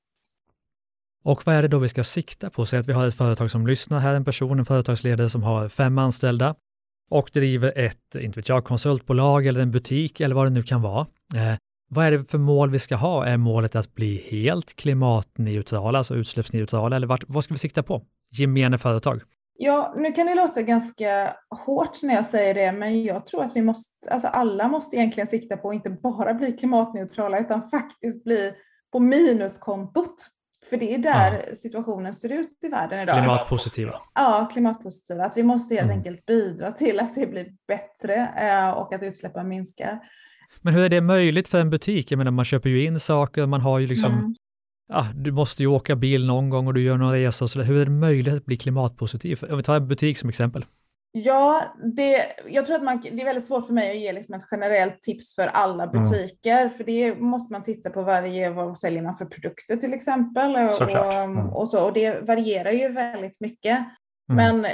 Och 1.24 1.46
vad 1.46 1.54
är 1.54 1.62
det 1.62 1.68
då 1.68 1.78
vi 1.78 1.88
ska 1.88 2.04
sikta 2.04 2.50
på? 2.50 2.66
Säg 2.66 2.78
att 2.78 2.88
vi 2.88 2.92
har 2.92 3.06
ett 3.06 3.14
företag 3.14 3.50
som 3.50 3.66
lyssnar 3.66 3.98
här, 3.98 4.14
en 4.14 4.24
person, 4.24 4.58
en 4.58 4.64
företagsledare 4.64 5.30
som 5.30 5.42
har 5.42 5.68
fem 5.68 5.98
anställda 5.98 6.54
och 7.10 7.30
driver 7.32 7.78
ett, 7.78 8.14
inte 8.14 8.38
vet 8.38 8.48
jag, 8.48 8.64
konsultbolag 8.64 9.46
eller 9.46 9.60
en 9.60 9.70
butik 9.70 10.20
eller 10.20 10.34
vad 10.34 10.46
det 10.46 10.50
nu 10.50 10.62
kan 10.62 10.82
vara. 10.82 11.06
Eh, 11.34 11.54
vad 11.88 12.06
är 12.06 12.10
det 12.10 12.24
för 12.24 12.38
mål 12.38 12.70
vi 12.70 12.78
ska 12.78 12.96
ha? 12.96 13.26
Är 13.26 13.36
målet 13.36 13.76
att 13.76 13.94
bli 13.94 14.26
helt 14.30 14.76
klimatneutrala, 14.76 15.98
alltså 15.98 16.14
utsläppsneutrala, 16.14 16.96
eller 16.96 17.06
vart, 17.06 17.24
vad 17.26 17.44
ska 17.44 17.54
vi 17.54 17.58
sikta 17.58 17.82
på? 17.82 18.02
Gemene 18.30 18.78
företag. 18.78 19.22
Ja, 19.62 19.94
nu 19.96 20.12
kan 20.12 20.26
det 20.26 20.34
låta 20.34 20.62
ganska 20.62 21.36
hårt 21.66 22.02
när 22.02 22.14
jag 22.14 22.24
säger 22.24 22.54
det, 22.54 22.72
men 22.72 23.02
jag 23.02 23.26
tror 23.26 23.42
att 23.44 23.56
vi 23.56 23.62
måste, 23.62 24.10
alltså 24.10 24.28
alla 24.28 24.68
måste 24.68 24.96
egentligen 24.96 25.26
sikta 25.26 25.56
på 25.56 25.68
att 25.68 25.74
inte 25.74 25.90
bara 25.90 26.34
bli 26.34 26.52
klimatneutrala, 26.52 27.38
utan 27.38 27.70
faktiskt 27.70 28.24
bli 28.24 28.52
på 28.92 28.98
minuskontot. 28.98 30.14
För 30.70 30.76
det 30.76 30.94
är 30.94 30.98
där 30.98 31.44
ja. 31.48 31.54
situationen 31.54 32.14
ser 32.14 32.32
ut 32.32 32.58
i 32.64 32.68
världen 32.68 33.00
idag. 33.00 33.18
Klimatpositiva. 33.18 34.00
Ja, 34.14 34.48
klimatpositiva. 34.52 35.24
Att 35.24 35.36
vi 35.36 35.42
måste 35.42 35.74
helt 35.74 35.84
mm. 35.84 35.98
enkelt 35.98 36.26
bidra 36.26 36.72
till 36.72 37.00
att 37.00 37.14
det 37.14 37.26
blir 37.26 37.46
bättre 37.68 38.14
eh, 38.36 38.70
och 38.70 38.94
att 38.94 39.02
utsläppen 39.02 39.48
minskar. 39.48 40.00
Men 40.60 40.74
hur 40.74 40.84
är 40.84 40.88
det 40.88 41.00
möjligt 41.00 41.48
för 41.48 41.60
en 41.60 41.70
butik? 41.70 42.12
Jag 42.12 42.18
menar, 42.18 42.30
man 42.30 42.44
köper 42.44 42.68
ju 42.68 42.84
in 42.84 43.00
saker, 43.00 43.46
man 43.46 43.60
har 43.60 43.78
ju 43.78 43.86
liksom, 43.86 44.12
mm. 44.12 44.34
Ja, 44.90 45.06
du 45.14 45.32
måste 45.32 45.62
ju 45.62 45.66
åka 45.66 45.96
bil 45.96 46.26
någon 46.26 46.50
gång 46.50 46.66
och 46.66 46.74
du 46.74 46.82
gör 46.82 46.96
någon 46.96 47.12
resa 47.12 47.44
och 47.44 47.50
sådär. 47.50 47.66
Hur 47.66 47.80
är 47.80 47.84
det 47.84 47.90
möjligt 47.90 48.34
att 48.34 48.44
bli 48.44 48.56
klimatpositiv? 48.56 49.44
Om 49.50 49.56
vi 49.56 49.62
tar 49.62 49.76
en 49.76 49.88
butik 49.88 50.18
som 50.18 50.28
exempel. 50.28 50.64
Ja, 51.12 51.62
det, 51.96 52.26
jag 52.48 52.66
tror 52.66 52.76
att 52.76 52.82
man, 52.82 53.00
det 53.00 53.20
är 53.20 53.24
väldigt 53.24 53.44
svårt 53.44 53.66
för 53.66 53.72
mig 53.72 53.90
att 53.90 53.98
ge 53.98 54.12
liksom 54.12 54.34
ett 54.34 54.44
generellt 54.50 55.02
tips 55.02 55.34
för 55.34 55.46
alla 55.46 55.84
mm. 55.84 56.02
butiker, 56.02 56.60
mm. 56.60 56.70
för 56.70 56.84
det 56.84 57.14
måste 57.20 57.52
man 57.52 57.62
titta 57.62 57.90
på 57.90 58.02
varje, 58.02 58.50
vad 58.50 58.78
säljer 58.78 59.02
man 59.02 59.14
för 59.14 59.24
produkter 59.24 59.76
till 59.76 59.94
exempel. 59.94 60.54
Och, 60.54 60.90
mm. 60.90 61.38
och, 61.38 61.68
så, 61.68 61.86
och 61.86 61.92
det 61.92 62.20
varierar 62.20 62.70
ju 62.70 62.88
väldigt 62.88 63.40
mycket. 63.40 63.78
Mm. 64.32 64.60
Men 64.60 64.72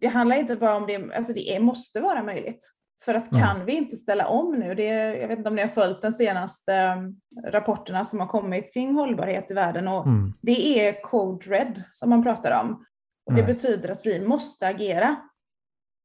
det 0.00 0.06
handlar 0.06 0.36
inte 0.36 0.56
bara 0.56 0.76
om 0.76 0.86
det, 0.86 1.16
alltså 1.16 1.32
det 1.32 1.56
är, 1.56 1.60
måste 1.60 2.00
vara 2.00 2.22
möjligt. 2.22 2.70
För 3.04 3.14
att 3.14 3.30
kan 3.30 3.56
mm. 3.56 3.66
vi 3.66 3.72
inte 3.72 3.96
ställa 3.96 4.26
om 4.26 4.52
nu, 4.52 4.74
det, 4.74 4.84
jag 5.18 5.28
vet 5.28 5.38
inte 5.38 5.48
om 5.48 5.56
ni 5.56 5.62
har 5.62 5.68
följt 5.68 6.02
de 6.02 6.12
senaste 6.12 6.94
um, 6.98 7.20
rapporterna 7.52 8.04
som 8.04 8.20
har 8.20 8.26
kommit 8.26 8.72
kring 8.72 8.94
hållbarhet 8.94 9.50
i 9.50 9.54
världen 9.54 9.88
och 9.88 10.06
mm. 10.06 10.32
det 10.40 10.88
är 10.88 11.02
Code 11.02 11.46
Red 11.46 11.82
som 11.92 12.10
man 12.10 12.22
pratar 12.22 12.60
om. 12.60 12.84
Och 13.26 13.34
det 13.36 13.42
betyder 13.42 13.88
att 13.88 14.06
vi 14.06 14.26
måste 14.26 14.66
agera. 14.66 15.16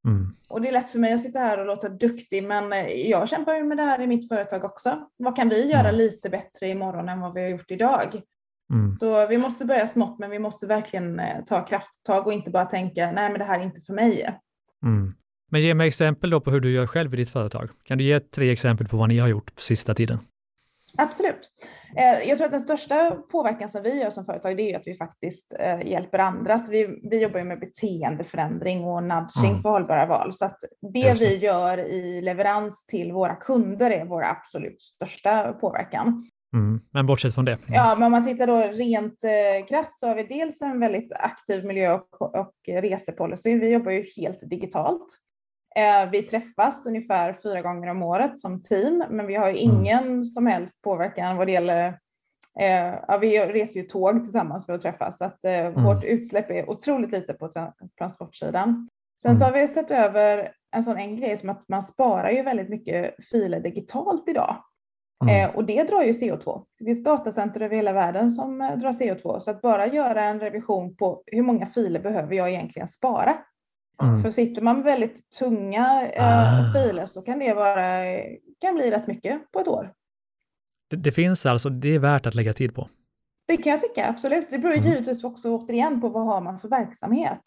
Mm. 0.07 0.35
Och 0.47 0.61
det 0.61 0.67
är 0.67 0.71
lätt 0.71 0.89
för 0.89 0.99
mig 0.99 1.13
att 1.13 1.21
sitta 1.21 1.39
här 1.39 1.59
och 1.59 1.65
låta 1.65 1.89
duktig, 1.89 2.43
men 2.43 2.73
eh, 2.73 3.09
jag 3.09 3.29
kämpar 3.29 3.53
ju 3.53 3.63
med 3.63 3.77
det 3.77 3.83
här 3.83 4.01
i 4.01 4.07
mitt 4.07 4.27
företag 4.27 4.63
också. 4.63 5.09
Vad 5.17 5.35
kan 5.35 5.49
vi 5.49 5.71
göra 5.71 5.91
lite 5.91 6.29
bättre 6.29 6.69
imorgon 6.69 7.09
än 7.09 7.21
vad 7.21 7.33
vi 7.33 7.41
har 7.41 7.49
gjort 7.49 7.71
idag? 7.71 8.21
Mm. 8.73 8.97
Så 8.99 9.27
vi 9.27 9.37
måste 9.37 9.65
börja 9.65 9.87
smått, 9.87 10.19
men 10.19 10.29
vi 10.29 10.39
måste 10.39 10.67
verkligen 10.67 11.19
eh, 11.19 11.43
ta 11.45 11.65
krafttag 11.65 12.27
och 12.27 12.33
inte 12.33 12.49
bara 12.49 12.65
tänka, 12.65 13.11
nej 13.11 13.29
men 13.29 13.39
det 13.39 13.45
här 13.45 13.59
är 13.59 13.63
inte 13.63 13.81
för 13.81 13.93
mig. 13.93 14.39
Mm. 14.85 15.13
Men 15.55 15.61
ge 15.61 15.73
mig 15.73 15.87
exempel 15.87 16.29
då 16.29 16.39
på 16.39 16.51
hur 16.51 16.59
du 16.59 16.71
gör 16.71 16.87
själv 16.87 17.13
i 17.13 17.17
ditt 17.17 17.29
företag. 17.29 17.69
Kan 17.83 17.97
du 17.97 18.03
ge 18.03 18.19
tre 18.19 18.51
exempel 18.51 18.87
på 18.87 18.97
vad 18.97 19.09
ni 19.09 19.19
har 19.19 19.27
gjort 19.27 19.55
på 19.55 19.61
sista 19.61 19.93
tiden? 19.93 20.19
Absolut. 20.97 21.49
Eh, 21.97 22.29
jag 22.29 22.37
tror 22.37 22.45
att 22.45 22.51
den 22.51 22.61
största 22.61 23.11
påverkan 23.11 23.69
som 23.69 23.83
vi 23.83 24.01
gör 24.01 24.09
som 24.09 24.25
företag, 24.25 24.57
det 24.57 24.73
är 24.73 24.77
att 24.77 24.87
vi 24.87 24.97
faktiskt 24.97 25.55
eh, 25.59 25.87
hjälper 25.87 26.19
andra. 26.19 26.59
Så 26.59 26.71
vi, 26.71 26.99
vi 27.09 27.21
jobbar 27.21 27.43
med 27.43 27.59
beteendeförändring 27.59 28.83
och 28.83 29.03
nudging 29.03 29.51
mm. 29.51 29.61
för 29.61 29.69
hållbara 29.69 30.05
val. 30.05 30.33
Så 30.33 30.45
att 30.45 30.57
det 30.93 31.19
vi 31.19 31.37
gör 31.37 31.77
i 31.77 32.21
leverans 32.21 32.85
till 32.85 33.11
våra 33.11 33.35
kunder 33.35 33.91
är 33.91 34.05
vår 34.05 34.23
absolut 34.23 34.81
största 34.81 35.53
påverkan. 35.53 36.29
Mm. 36.53 36.81
Men 36.91 37.05
bortsett 37.05 37.33
från 37.33 37.45
det? 37.45 37.57
Ja, 37.69 37.95
men 37.97 38.05
om 38.05 38.11
man 38.11 38.25
tittar 38.25 38.47
då 38.47 38.57
rent 38.57 39.23
eh, 39.23 39.67
krasst 39.67 39.99
så 39.99 40.07
har 40.07 40.15
vi 40.15 40.23
dels 40.23 40.61
en 40.61 40.79
väldigt 40.79 41.13
aktiv 41.13 41.65
miljö 41.65 41.93
och, 41.93 42.35
och 42.35 42.53
resepolicy. 42.67 43.59
Vi 43.59 43.69
jobbar 43.69 43.91
ju 43.91 44.05
helt 44.17 44.49
digitalt. 44.49 45.21
Eh, 45.79 46.09
vi 46.11 46.23
träffas 46.23 46.85
ungefär 46.85 47.37
fyra 47.43 47.61
gånger 47.61 47.87
om 47.87 48.03
året 48.03 48.39
som 48.39 48.61
team, 48.61 49.03
men 49.09 49.27
vi 49.27 49.35
har 49.35 49.51
ju 49.51 49.57
mm. 49.57 49.77
ingen 49.77 50.03
mm. 50.03 50.25
som 50.25 50.47
helst 50.47 50.81
påverkan 50.81 51.37
vad 51.37 51.47
det 51.47 51.53
gäller 51.53 51.99
Eh, 52.59 52.99
ja, 53.07 53.17
vi 53.21 53.45
reser 53.45 53.79
ju 53.79 53.85
tåg 53.85 54.23
tillsammans 54.23 54.65
för 54.65 54.73
att 54.73 54.81
träffas, 54.81 55.17
så 55.17 55.25
att 55.25 55.45
eh, 55.45 55.65
mm. 55.65 55.83
vårt 55.83 56.03
utsläpp 56.03 56.51
är 56.51 56.69
otroligt 56.69 57.11
lite 57.11 57.33
på 57.33 57.47
tra 57.47 57.73
transportsidan. 57.97 58.89
Sen 59.21 59.31
mm. 59.31 59.39
så 59.39 59.45
har 59.45 59.51
vi 59.51 59.67
sett 59.67 59.91
över 59.91 60.51
en 60.75 60.83
sån 60.83 60.97
en 60.97 61.15
grej 61.15 61.37
som 61.37 61.49
att 61.49 61.63
man 61.67 61.83
sparar 61.83 62.31
ju 62.31 62.41
väldigt 62.41 62.69
mycket 62.69 63.25
filer 63.31 63.59
digitalt 63.59 64.29
idag. 64.29 64.55
Mm. 65.23 65.49
Eh, 65.49 65.55
och 65.55 65.65
det 65.65 65.83
drar 65.83 66.03
ju 66.03 66.11
CO2. 66.11 66.63
Det 66.79 66.85
finns 66.85 67.03
datacenter 67.03 67.61
över 67.61 67.75
hela 67.75 67.93
världen 67.93 68.31
som 68.31 68.57
drar 68.57 68.91
CO2, 68.91 69.39
så 69.39 69.51
att 69.51 69.61
bara 69.61 69.87
göra 69.87 70.23
en 70.23 70.39
revision 70.39 70.95
på 70.95 71.23
hur 71.25 71.41
många 71.41 71.65
filer 71.65 71.99
behöver 71.99 72.35
jag 72.35 72.49
egentligen 72.49 72.87
spara? 72.87 73.37
Mm. 74.03 74.21
För 74.21 74.31
sitter 74.31 74.61
man 74.61 74.75
med 74.75 74.85
väldigt 74.85 75.29
tunga 75.29 76.09
eh, 76.09 76.69
ah. 76.69 76.73
filer 76.73 77.05
så 77.05 77.21
kan 77.21 77.39
det 77.39 77.53
vara, 77.53 78.03
kan 78.61 78.75
bli 78.75 78.91
rätt 78.91 79.07
mycket 79.07 79.51
på 79.51 79.59
ett 79.59 79.67
år. 79.67 79.93
Det, 80.89 80.95
det, 80.95 81.11
finns 81.11 81.45
alltså, 81.45 81.69
det 81.69 81.89
är 81.89 81.99
värt 81.99 82.25
att 82.25 82.35
lägga 82.35 82.53
tid 82.53 82.75
på? 82.75 82.89
Det 83.47 83.57
kan 83.57 83.71
jag 83.71 83.81
tycka, 83.81 84.09
absolut. 84.09 84.49
Det 84.49 84.57
beror 84.57 84.73
mm. 84.73 84.85
givetvis 84.85 85.23
också 85.23 85.55
återigen 85.55 86.01
på 86.01 86.09
vad 86.09 86.25
har 86.25 86.41
man 86.41 86.59
för 86.59 86.69
verksamhet. 86.69 87.41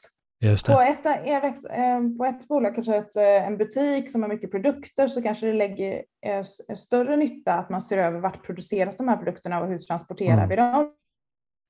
På, 0.66 0.80
ett, 0.80 1.06
eh, 1.06 2.00
på 2.18 2.24
ett 2.24 2.48
bolag, 2.48 2.74
kanske 2.74 2.96
ett, 2.96 3.16
eh, 3.16 3.46
en 3.46 3.58
butik 3.58 4.10
som 4.10 4.22
har 4.22 4.28
mycket 4.28 4.50
produkter, 4.50 5.08
så 5.08 5.22
kanske 5.22 5.46
det 5.46 5.52
lägger 5.52 6.02
eh, 6.26 6.42
större 6.76 7.16
nytta 7.16 7.54
att 7.54 7.70
man 7.70 7.80
ser 7.80 7.98
över 7.98 8.20
vart 8.20 8.46
produceras 8.46 8.96
de 8.96 9.08
här 9.08 9.16
produkterna 9.16 9.60
och 9.60 9.68
hur 9.68 9.78
transporterar 9.78 10.44
mm. 10.44 10.48
vi 10.48 10.56
dem 10.56 10.92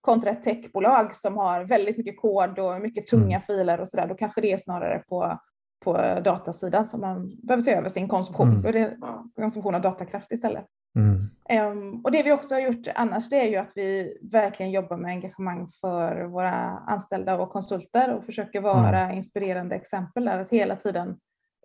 kontra 0.01 0.31
ett 0.31 0.43
techbolag 0.43 1.15
som 1.15 1.37
har 1.37 1.65
väldigt 1.65 1.99
mycket 1.99 2.21
kod 2.21 2.59
och 2.59 2.81
mycket 2.81 3.07
tunga 3.07 3.37
mm. 3.37 3.41
filer 3.41 3.81
och 3.81 3.89
så 3.89 3.97
där, 3.97 4.07
då 4.07 4.15
kanske 4.15 4.41
det 4.41 4.53
är 4.53 4.59
snarare 4.59 5.03
på, 5.09 5.39
på 5.85 5.93
datasidan 6.25 6.87
som 6.87 7.01
man 7.01 7.37
behöver 7.43 7.63
se 7.63 7.75
över 7.75 7.89
sin 7.89 8.09
konsumtion, 8.09 8.49
mm. 8.49 8.67
och 8.67 8.73
det, 8.73 8.97
konsumtion 9.37 9.75
av 9.75 9.81
datakraft 9.81 10.33
istället. 10.33 10.67
Mm. 10.97 11.71
Um, 11.73 12.01
och 12.05 12.13
det 12.13 12.23
vi 12.23 12.33
också 12.33 12.55
har 12.55 12.61
gjort 12.61 12.89
annars, 12.95 13.29
det 13.29 13.41
är 13.41 13.49
ju 13.49 13.57
att 13.57 13.73
vi 13.75 14.19
verkligen 14.23 14.73
jobbar 14.73 14.97
med 14.97 15.11
engagemang 15.11 15.69
för 15.81 16.25
våra 16.25 16.53
anställda 16.87 17.41
och 17.41 17.51
konsulter 17.51 18.15
och 18.15 18.25
försöker 18.25 18.61
vara 18.61 19.01
mm. 19.01 19.17
inspirerande 19.17 19.77
exempel 19.77 20.25
där, 20.25 20.39
att 20.39 20.51
hela 20.51 20.77
tiden 20.77 21.17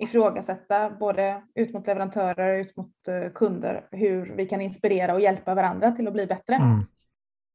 ifrågasätta 0.01 0.89
både 0.89 1.41
ut 1.55 1.73
mot 1.73 1.87
leverantörer, 1.87 2.59
ut 2.59 2.77
mot 2.77 2.91
uh, 3.09 3.29
kunder, 3.29 3.87
hur 3.91 4.33
vi 4.35 4.45
kan 4.45 4.61
inspirera 4.61 5.13
och 5.13 5.21
hjälpa 5.21 5.55
varandra 5.55 5.91
till 5.91 6.07
att 6.07 6.13
bli 6.13 6.27
bättre. 6.27 6.55
Mm. 6.55 6.79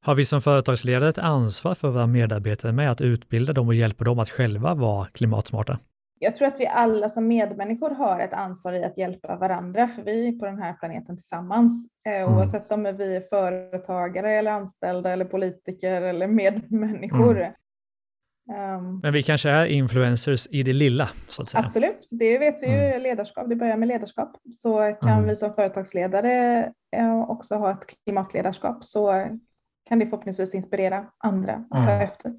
Har 0.01 0.15
vi 0.15 0.25
som 0.25 0.43
företagsledare 0.43 1.09
ett 1.09 1.19
ansvar 1.19 1.75
för 1.75 1.91
våra 1.91 2.07
medarbetare 2.07 2.73
med 2.73 2.91
att 2.91 3.01
utbilda 3.01 3.53
dem 3.53 3.69
och 3.69 3.75
hjälpa 3.75 4.05
dem 4.05 4.19
att 4.19 4.31
själva 4.31 4.75
vara 4.75 5.07
klimatsmarta? 5.07 5.79
Jag 6.21 6.37
tror 6.37 6.49
att 6.49 6.61
vi 6.61 6.67
alla 6.67 7.09
som 7.09 7.29
medmänniskor 7.29 7.91
har 7.91 8.21
ett 8.21 8.33
ansvar 8.33 8.73
i 8.73 8.85
att 8.85 8.99
hjälpa 8.99 9.37
varandra, 9.37 9.89
för 9.89 10.03
vi 10.03 10.29
är 10.29 10.33
på 10.33 10.47
den 10.47 10.59
här 10.59 10.73
planeten 10.73 11.17
tillsammans. 11.17 11.89
Eh, 12.07 12.23
mm. 12.23 12.35
Oavsett 12.35 12.73
om 12.73 12.83
vi 12.99 13.17
är 13.17 13.21
företagare 13.21 14.33
eller 14.33 14.51
anställda 14.51 15.11
eller 15.11 15.25
politiker 15.25 16.03
eller 16.03 16.27
medmänniskor. 16.27 17.41
Mm. 17.41 17.53
Um, 18.51 19.01
Men 19.03 19.13
vi 19.13 19.23
kanske 19.23 19.51
är 19.51 19.67
influencers 19.67 20.49
i 20.51 20.63
det 20.63 20.73
lilla, 20.73 21.09
så 21.29 21.43
att 21.43 21.49
säga. 21.49 21.65
Absolut, 21.65 22.09
det 22.11 22.39
vet 22.39 22.63
vi 22.63 22.67
ju, 22.67 22.73
mm. 22.73 23.03
ledarskap, 23.03 23.49
det 23.49 23.57
börjar 23.57 23.77
med 23.77 23.89
ledarskap. 23.89 24.37
Så 24.53 24.97
kan 25.01 25.11
mm. 25.11 25.29
vi 25.29 25.37
som 25.37 25.55
företagsledare 25.55 26.63
eh, 26.97 27.21
också 27.21 27.55
ha 27.55 27.71
ett 27.71 27.87
klimatledarskap 28.05 28.85
så 28.85 29.27
kan 29.89 29.99
det 29.99 30.07
förhoppningsvis 30.07 30.55
inspirera 30.55 31.07
andra 31.19 31.53
att 31.71 31.85
ta 31.85 31.91
mm. 31.91 32.01
efter. 32.01 32.33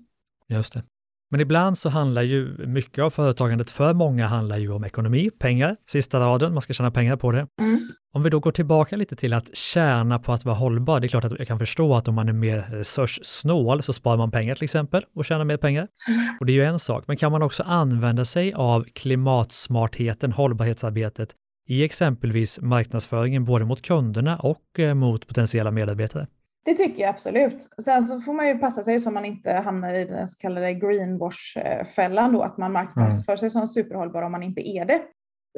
Just 0.48 0.74
det. 0.74 0.84
Men 1.32 1.42
ibland 1.42 1.78
så 1.78 1.90
handlar 1.90 2.22
ju 2.22 2.68
mycket 2.68 3.04
av 3.04 3.10
företagandet 3.10 3.72
för 3.72 3.94
många 3.94 4.28
handlar 4.28 4.58
ju 4.58 4.72
om 4.72 4.84
ekonomi, 4.84 5.30
pengar, 5.40 5.76
sista 5.90 6.20
raden, 6.20 6.54
man 6.54 6.62
ska 6.62 6.74
tjäna 6.74 6.92
pengar 6.92 7.16
på 7.16 7.32
det. 7.32 7.48
Mm. 7.62 7.80
Om 8.14 8.24
vi 8.24 8.30
då 8.30 8.40
går 8.40 8.52
tillbaka 8.52 8.96
lite 8.96 9.16
till 9.16 9.34
att 9.34 9.56
tjäna 9.56 10.20
på 10.20 10.34
att 10.34 10.46
vara 10.46 10.56
hållbar, 10.56 11.00
det 11.00 11.08
är 11.08 11.10
klart 11.10 11.24
att 11.24 11.40
jag 11.40 11.48
kan 11.48 11.60
förstå 11.60 11.96
att 11.96 12.08
om 12.08 12.16
man 12.16 12.30
är 12.30 12.34
mer 12.34 12.58
resurssnål 12.58 13.84
så 13.84 13.94
sparar 13.94 14.18
man 14.18 14.32
pengar 14.32 14.56
till 14.56 14.64
exempel 14.64 15.06
och 15.16 15.26
tjänar 15.26 15.46
mer 15.46 15.58
pengar. 15.58 15.88
Mm. 16.08 16.38
Och 16.40 16.46
det 16.46 16.52
är 16.52 16.56
ju 16.56 16.66
en 16.66 16.80
sak, 16.80 17.04
men 17.08 17.18
kan 17.18 17.32
man 17.32 17.42
också 17.42 17.64
använda 17.64 18.26
sig 18.26 18.54
av 18.54 18.84
klimatsmartheten, 18.84 20.32
hållbarhetsarbetet 20.32 21.36
i 21.68 21.84
exempelvis 21.84 22.60
marknadsföringen 22.62 23.46
både 23.46 23.66
mot 23.66 23.82
kunderna 23.82 24.38
och 24.38 24.80
eh, 24.80 24.94
mot 24.94 25.28
potentiella 25.28 25.72
medarbetare? 25.72 26.28
Det 26.70 26.76
tycker 26.76 27.02
jag 27.02 27.10
absolut. 27.10 27.70
Sen 27.84 28.04
så 28.04 28.20
får 28.20 28.34
man 28.34 28.48
ju 28.48 28.58
passa 28.58 28.82
sig 28.82 29.00
så 29.00 29.12
man 29.12 29.26
inte 29.26 29.52
hamnar 29.52 29.94
i 29.94 30.06
den 30.06 30.28
så 30.28 30.38
kallade 30.38 30.74
greenwash-fällan 30.74 32.34
då, 32.34 32.42
att 32.42 32.58
man 32.58 32.72
marknadsför 32.72 33.32
mm. 33.32 33.38
sig 33.38 33.50
som 33.50 33.68
superhållbar 33.68 34.22
om 34.22 34.32
man 34.32 34.44
inte 34.44 34.70
är 34.70 34.86
det. 34.86 35.02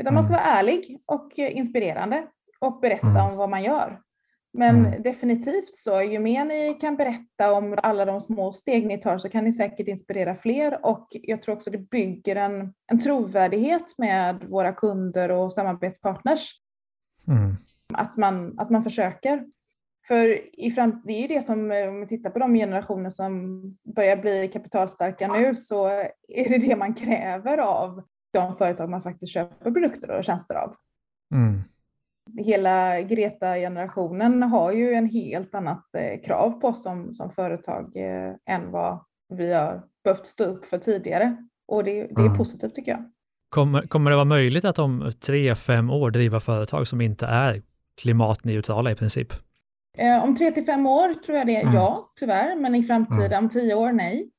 Utan 0.02 0.14
man 0.14 0.24
ska 0.24 0.34
mm. 0.34 0.44
vara 0.44 0.58
ärlig 0.58 1.02
och 1.06 1.32
inspirerande 1.38 2.24
och 2.60 2.80
berätta 2.80 3.08
mm. 3.08 3.26
om 3.26 3.38
vad 3.38 3.50
man 3.50 3.64
gör. 3.64 4.00
Men 4.54 4.86
mm. 4.86 5.02
definitivt 5.02 5.76
så, 5.76 6.02
ju 6.02 6.20
mer 6.20 6.46
ni 6.46 6.78
kan 6.82 6.96
berätta 6.96 7.54
om 7.54 7.78
alla 7.84 8.06
de 8.06 8.22
små 8.22 8.54
steg 8.54 8.88
ni 8.88 8.98
tar 8.98 9.18
så 9.18 9.30
kan 9.30 9.44
ni 9.44 9.52
säkert 9.54 9.88
inspirera 9.88 10.36
fler 10.36 10.86
och 10.86 11.08
jag 11.12 11.44
tror 11.44 11.56
också 11.56 11.72
det 11.72 11.90
bygger 11.90 12.36
en, 12.36 12.74
en 12.92 13.00
trovärdighet 13.00 13.98
med 13.98 14.44
våra 14.44 14.74
kunder 14.74 15.32
och 15.32 15.54
samarbetspartners. 15.54 16.52
Mm. 17.28 17.56
Att, 17.94 18.18
man, 18.18 18.60
att 18.60 18.70
man 18.70 18.84
försöker. 18.84 19.46
För 20.12 20.60
i 20.60 20.72
fram, 20.72 21.02
det 21.06 21.14
är 21.14 21.22
ju 21.22 21.28
det 21.28 21.42
som, 21.42 21.72
eh, 21.72 21.88
om 21.88 22.00
vi 22.00 22.08
tittar 22.08 22.30
på 22.30 22.40
de 22.40 22.54
generationer 22.54 23.10
som 23.10 23.64
börjar 23.96 24.18
bli 24.18 24.48
kapitalstarka 24.48 25.28
nu, 25.28 25.56
så 25.56 25.88
är 26.28 26.50
det 26.50 26.58
det 26.58 26.76
man 26.76 26.94
kräver 26.94 27.58
av 27.58 28.04
de 28.34 28.58
företag 28.58 28.90
man 28.90 29.02
faktiskt 29.02 29.34
köper 29.34 29.72
produkter 29.72 30.18
och 30.18 30.24
tjänster 30.24 30.56
av. 30.56 30.76
Mm. 31.34 31.62
Hela 32.38 33.02
Greta-generationen 33.02 34.44
har 34.44 34.72
ju 34.72 34.94
en 34.94 35.10
helt 35.10 35.56
annat 35.56 35.96
eh, 35.98 36.22
krav 36.22 36.52
på 36.52 36.68
oss 36.68 36.84
som, 36.84 37.14
som 37.14 37.32
företag 37.32 37.98
eh, 37.98 38.34
än 38.46 38.72
vad 38.72 39.00
vi 39.34 39.54
har 39.54 39.84
behövt 40.04 40.28
stå 40.28 40.44
upp 40.44 40.66
för 40.66 40.78
tidigare. 40.78 41.48
Och 41.68 41.84
det, 41.84 41.94
det 41.94 42.22
är 42.22 42.26
mm. 42.26 42.38
positivt 42.38 42.76
tycker 42.76 42.92
jag. 42.92 43.12
Kommer, 43.50 43.82
kommer 43.82 44.12
det 44.12 44.16
vara 44.16 44.26
möjligt 44.26 44.66
att 44.66 44.80
om 44.80 45.12
tre, 45.20 45.56
fem 45.56 45.90
år 45.90 46.12
driva 46.12 46.40
företag 46.40 46.88
som 46.88 47.02
inte 47.02 47.26
är 47.26 47.62
klimatneutrala 48.02 48.92
i 48.92 48.96
princip? 48.96 49.34
Eh, 49.98 50.24
om 50.24 50.36
tre 50.36 50.52
till 50.52 50.64
fem 50.64 50.86
år 50.86 51.14
tror 51.14 51.38
jag 51.38 51.48
det 51.48 51.56
är 51.56 51.62
mm. 51.62 51.74
ja, 51.74 52.12
tyvärr, 52.20 52.56
men 52.56 52.76
i 52.76 52.84
framtiden, 52.84 53.26
mm. 53.26 53.44
om 53.44 53.50
tio 53.50 53.76
år, 53.76 53.92
nej. 53.92 54.30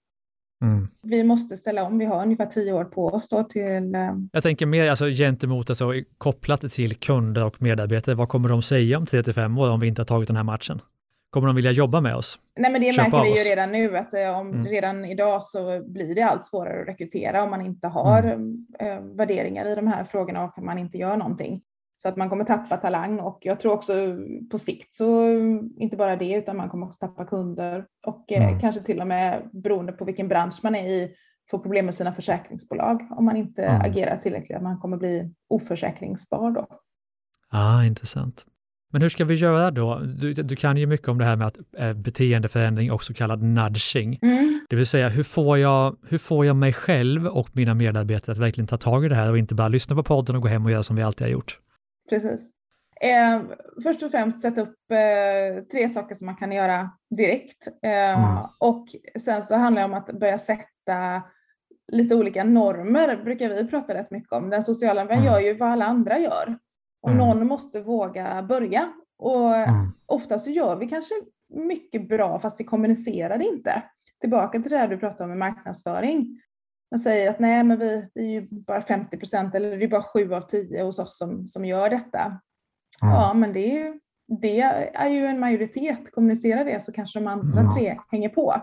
Mm. 0.63 0.89
Vi 1.03 1.25
måste 1.25 1.57
ställa 1.57 1.85
om, 1.85 1.99
vi 1.99 2.05
har 2.05 2.23
ungefär 2.23 2.47
tio 2.47 2.73
år 2.73 2.85
på 2.85 3.07
oss 3.07 3.29
då 3.29 3.45
till... 3.45 3.95
Eh... 3.95 4.13
Jag 4.33 4.43
tänker 4.43 4.67
mer 4.67 4.91
alltså, 4.91 5.07
gentemot, 5.07 5.71
alltså, 5.71 5.93
kopplat 6.19 6.73
till 6.73 6.97
kunder 6.97 7.45
och 7.45 7.63
medarbetare, 7.63 8.15
vad 8.15 8.29
kommer 8.29 8.49
de 8.49 8.63
säga 8.63 8.99
om 8.99 9.07
tre 9.07 9.23
till 9.23 9.35
fem 9.35 9.59
år 9.59 9.71
om 9.71 9.81
vi 9.81 9.87
inte 9.87 10.03
har 10.03 10.07
tagit 10.07 10.27
den 10.27 10.37
här 10.37 10.43
matchen? 10.43 10.81
Kommer 11.31 11.47
de 11.47 11.57
vilja 11.57 11.71
jobba 11.71 12.01
med 12.01 12.17
oss? 12.17 12.39
Nej, 12.57 12.73
men 12.73 12.81
det 12.81 12.93
Köpa 12.93 13.09
märker 13.09 13.33
vi 13.33 13.39
ju 13.39 13.51
redan 13.51 13.73
nu 13.73 13.97
att 13.97 14.15
eh, 14.15 14.39
om, 14.39 14.51
mm. 14.51 14.67
redan 14.67 15.05
idag 15.05 15.45
så 15.45 15.83
blir 15.87 16.15
det 16.15 16.23
allt 16.23 16.45
svårare 16.45 16.83
att 16.83 16.89
rekrytera 16.89 17.43
om 17.43 17.51
man 17.51 17.67
inte 17.67 17.89
har 17.89 18.23
mm. 18.23 18.67
värderingar 19.17 19.73
i 19.73 19.75
de 19.75 19.87
här 19.87 20.05
frågorna 20.05 20.45
och 20.45 20.63
man 20.63 20.79
inte 20.79 20.99
gör 20.99 21.17
någonting. 21.17 21.63
Så 22.03 22.09
att 22.09 22.17
man 22.17 22.29
kommer 22.29 22.45
tappa 22.45 22.77
talang 22.77 23.21
och 23.21 23.39
jag 23.43 23.61
tror 23.61 23.73
också 23.73 23.93
på 24.51 24.59
sikt 24.59 24.95
så 24.95 25.29
inte 25.77 25.97
bara 25.97 26.17
det 26.17 26.33
utan 26.33 26.57
man 26.57 26.69
kommer 26.69 26.87
också 26.87 26.99
tappa 26.99 27.25
kunder 27.25 27.85
och 28.07 28.33
mm. 28.33 28.61
kanske 28.61 28.83
till 28.83 29.01
och 29.01 29.07
med 29.07 29.51
beroende 29.53 29.93
på 29.93 30.05
vilken 30.05 30.29
bransch 30.29 30.61
man 30.63 30.75
är 30.75 30.89
i 30.89 31.15
få 31.51 31.59
problem 31.59 31.85
med 31.87 31.95
sina 31.95 32.13
försäkringsbolag 32.13 33.09
om 33.11 33.25
man 33.25 33.37
inte 33.37 33.63
mm. 33.63 33.81
agerar 33.81 34.17
tillräckligt, 34.17 34.57
att 34.57 34.63
man 34.63 34.79
kommer 34.79 34.97
bli 34.97 35.35
oförsäkringsbar 35.49 36.51
då. 36.51 36.67
ah, 37.51 37.85
intressant. 37.85 38.47
Men 38.93 39.03
hur 39.03 39.09
ska 39.09 39.25
vi 39.25 39.35
göra 39.35 39.71
då? 39.71 39.99
Du, 39.99 40.33
du 40.33 40.57
kan 40.57 40.77
ju 40.77 40.87
mycket 40.87 41.09
om 41.09 41.19
det 41.19 41.25
här 41.25 41.37
med 41.37 41.47
att, 41.47 41.59
äh, 41.79 41.93
beteendeförändring 41.93 42.93
och 42.93 43.05
så 43.05 43.15
kallad 43.15 43.43
nudging. 43.43 44.19
Mm. 44.23 44.61
Det 44.69 44.77
vill 44.77 44.87
säga, 44.87 45.09
hur 45.09 45.23
får, 45.23 45.59
jag, 45.59 45.97
hur 46.09 46.19
får 46.19 46.47
jag 46.47 46.57
mig 46.57 46.73
själv 46.73 47.27
och 47.27 47.49
mina 47.53 47.75
medarbetare 47.75 48.33
att 48.33 48.39
verkligen 48.39 48.67
ta 48.67 48.77
tag 48.77 49.05
i 49.05 49.09
det 49.09 49.15
här 49.15 49.31
och 49.31 49.39
inte 49.39 49.55
bara 49.55 49.69
lyssna 49.69 49.97
på 49.97 50.03
podden 50.03 50.37
och 50.37 50.43
gå 50.43 50.49
hem 50.49 50.65
och 50.65 50.71
göra 50.71 50.83
som 50.83 50.97
vi 50.97 51.03
alltid 51.03 51.27
har 51.27 51.33
gjort? 51.33 51.59
Precis. 52.11 52.53
Eh, 53.03 53.43
först 53.83 54.03
och 54.03 54.11
främst 54.11 54.43
sätta 54.43 54.61
upp 54.61 54.91
eh, 54.91 55.65
tre 55.65 55.89
saker 55.89 56.15
som 56.15 56.27
man 56.27 56.37
kan 56.37 56.53
göra 56.53 56.91
direkt. 57.11 57.69
Eh, 57.83 58.21
mm. 58.21 58.47
Och 58.59 58.87
sen 59.19 59.43
så 59.43 59.55
handlar 59.55 59.83
det 59.83 59.87
om 59.87 59.95
att 59.95 60.07
börja 60.07 60.39
sätta 60.39 61.23
lite 61.93 62.15
olika 62.15 62.45
normer, 62.45 63.17
brukar 63.25 63.49
vi 63.49 63.69
prata 63.69 63.95
rätt 63.95 64.11
mycket 64.11 64.33
om. 64.33 64.51
Den 64.51 64.63
sociala 64.63 65.01
mm. 65.01 65.25
gör 65.25 65.41
ju 65.41 65.55
vad 65.55 65.69
alla 65.69 65.85
andra 65.85 66.19
gör. 66.19 66.59
Och 67.03 67.11
mm. 67.11 67.27
någon 67.27 67.47
måste 67.47 67.81
våga 67.81 68.43
börja. 68.43 68.93
Och 69.19 69.55
mm. 69.55 69.93
ofta 70.07 70.39
så 70.39 70.51
gör 70.51 70.77
vi 70.77 70.89
kanske 70.89 71.15
mycket 71.55 72.09
bra 72.09 72.39
fast 72.39 72.61
vi 72.61 72.65
kommunicerar 72.65 73.39
det 73.39 73.45
inte. 73.45 73.83
Tillbaka 74.21 74.63
till 74.63 74.71
det 74.71 74.79
där 74.79 74.89
du 74.89 74.99
pratade 74.99 75.25
om 75.25 75.29
med 75.29 75.39
marknadsföring. 75.39 76.41
Man 76.93 76.99
säger 76.99 77.31
att 77.31 77.39
nej, 77.39 77.65
men 77.65 77.79
vi, 77.79 78.09
vi 78.15 78.37
är 78.37 78.41
ju 78.41 78.47
bara 78.67 78.83
50 78.83 79.17
procent 79.17 79.55
eller 79.55 79.77
det 79.77 79.85
är 79.85 79.89
bara 79.89 80.03
sju 80.03 80.35
av 80.35 80.41
tio 80.41 80.83
hos 80.83 80.99
oss 80.99 81.19
som, 81.19 81.49
som 81.49 81.65
gör 81.65 81.91
detta. 81.91 82.21
Mm. 83.03 83.15
Ja, 83.15 83.35
men 83.35 83.53
det 83.53 83.61
är, 83.61 83.79
ju, 83.79 84.01
det 84.41 84.61
är 84.95 85.09
ju 85.09 85.27
en 85.27 85.41
majoritet. 85.41 86.13
Kommunicera 86.13 86.65
det 86.65 86.83
så 86.83 86.93
kanske 86.93 87.19
de 87.19 87.27
andra 87.27 87.61
mm. 87.61 87.75
tre 87.75 87.95
hänger 88.11 88.29
på. 88.29 88.55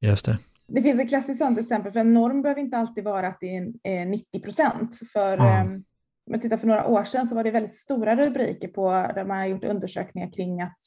Just 0.00 0.26
det. 0.26 0.38
Det 0.66 0.82
finns 0.82 1.00
ett 1.00 1.08
klassiskt 1.08 1.38
sådant 1.38 1.58
exempel, 1.58 1.92
för 1.92 2.00
en 2.00 2.14
norm 2.14 2.42
behöver 2.42 2.60
inte 2.60 2.76
alltid 2.76 3.04
vara 3.04 3.28
att 3.28 3.40
det 3.40 3.56
är 3.82 4.06
90 4.06 4.40
procent. 4.40 4.98
För 5.12 5.34
mm. 5.34 5.66
om 5.66 5.84
man 6.30 6.40
tittar 6.40 6.56
för 6.56 6.66
några 6.66 6.86
år 6.86 7.04
sedan 7.04 7.26
så 7.26 7.34
var 7.34 7.44
det 7.44 7.50
väldigt 7.50 7.74
stora 7.74 8.16
rubriker 8.16 8.68
på 8.68 8.90
där 8.90 9.24
man 9.24 9.38
har 9.38 9.46
gjort 9.46 9.64
undersökningar 9.64 10.32
kring 10.32 10.60
att 10.60 10.78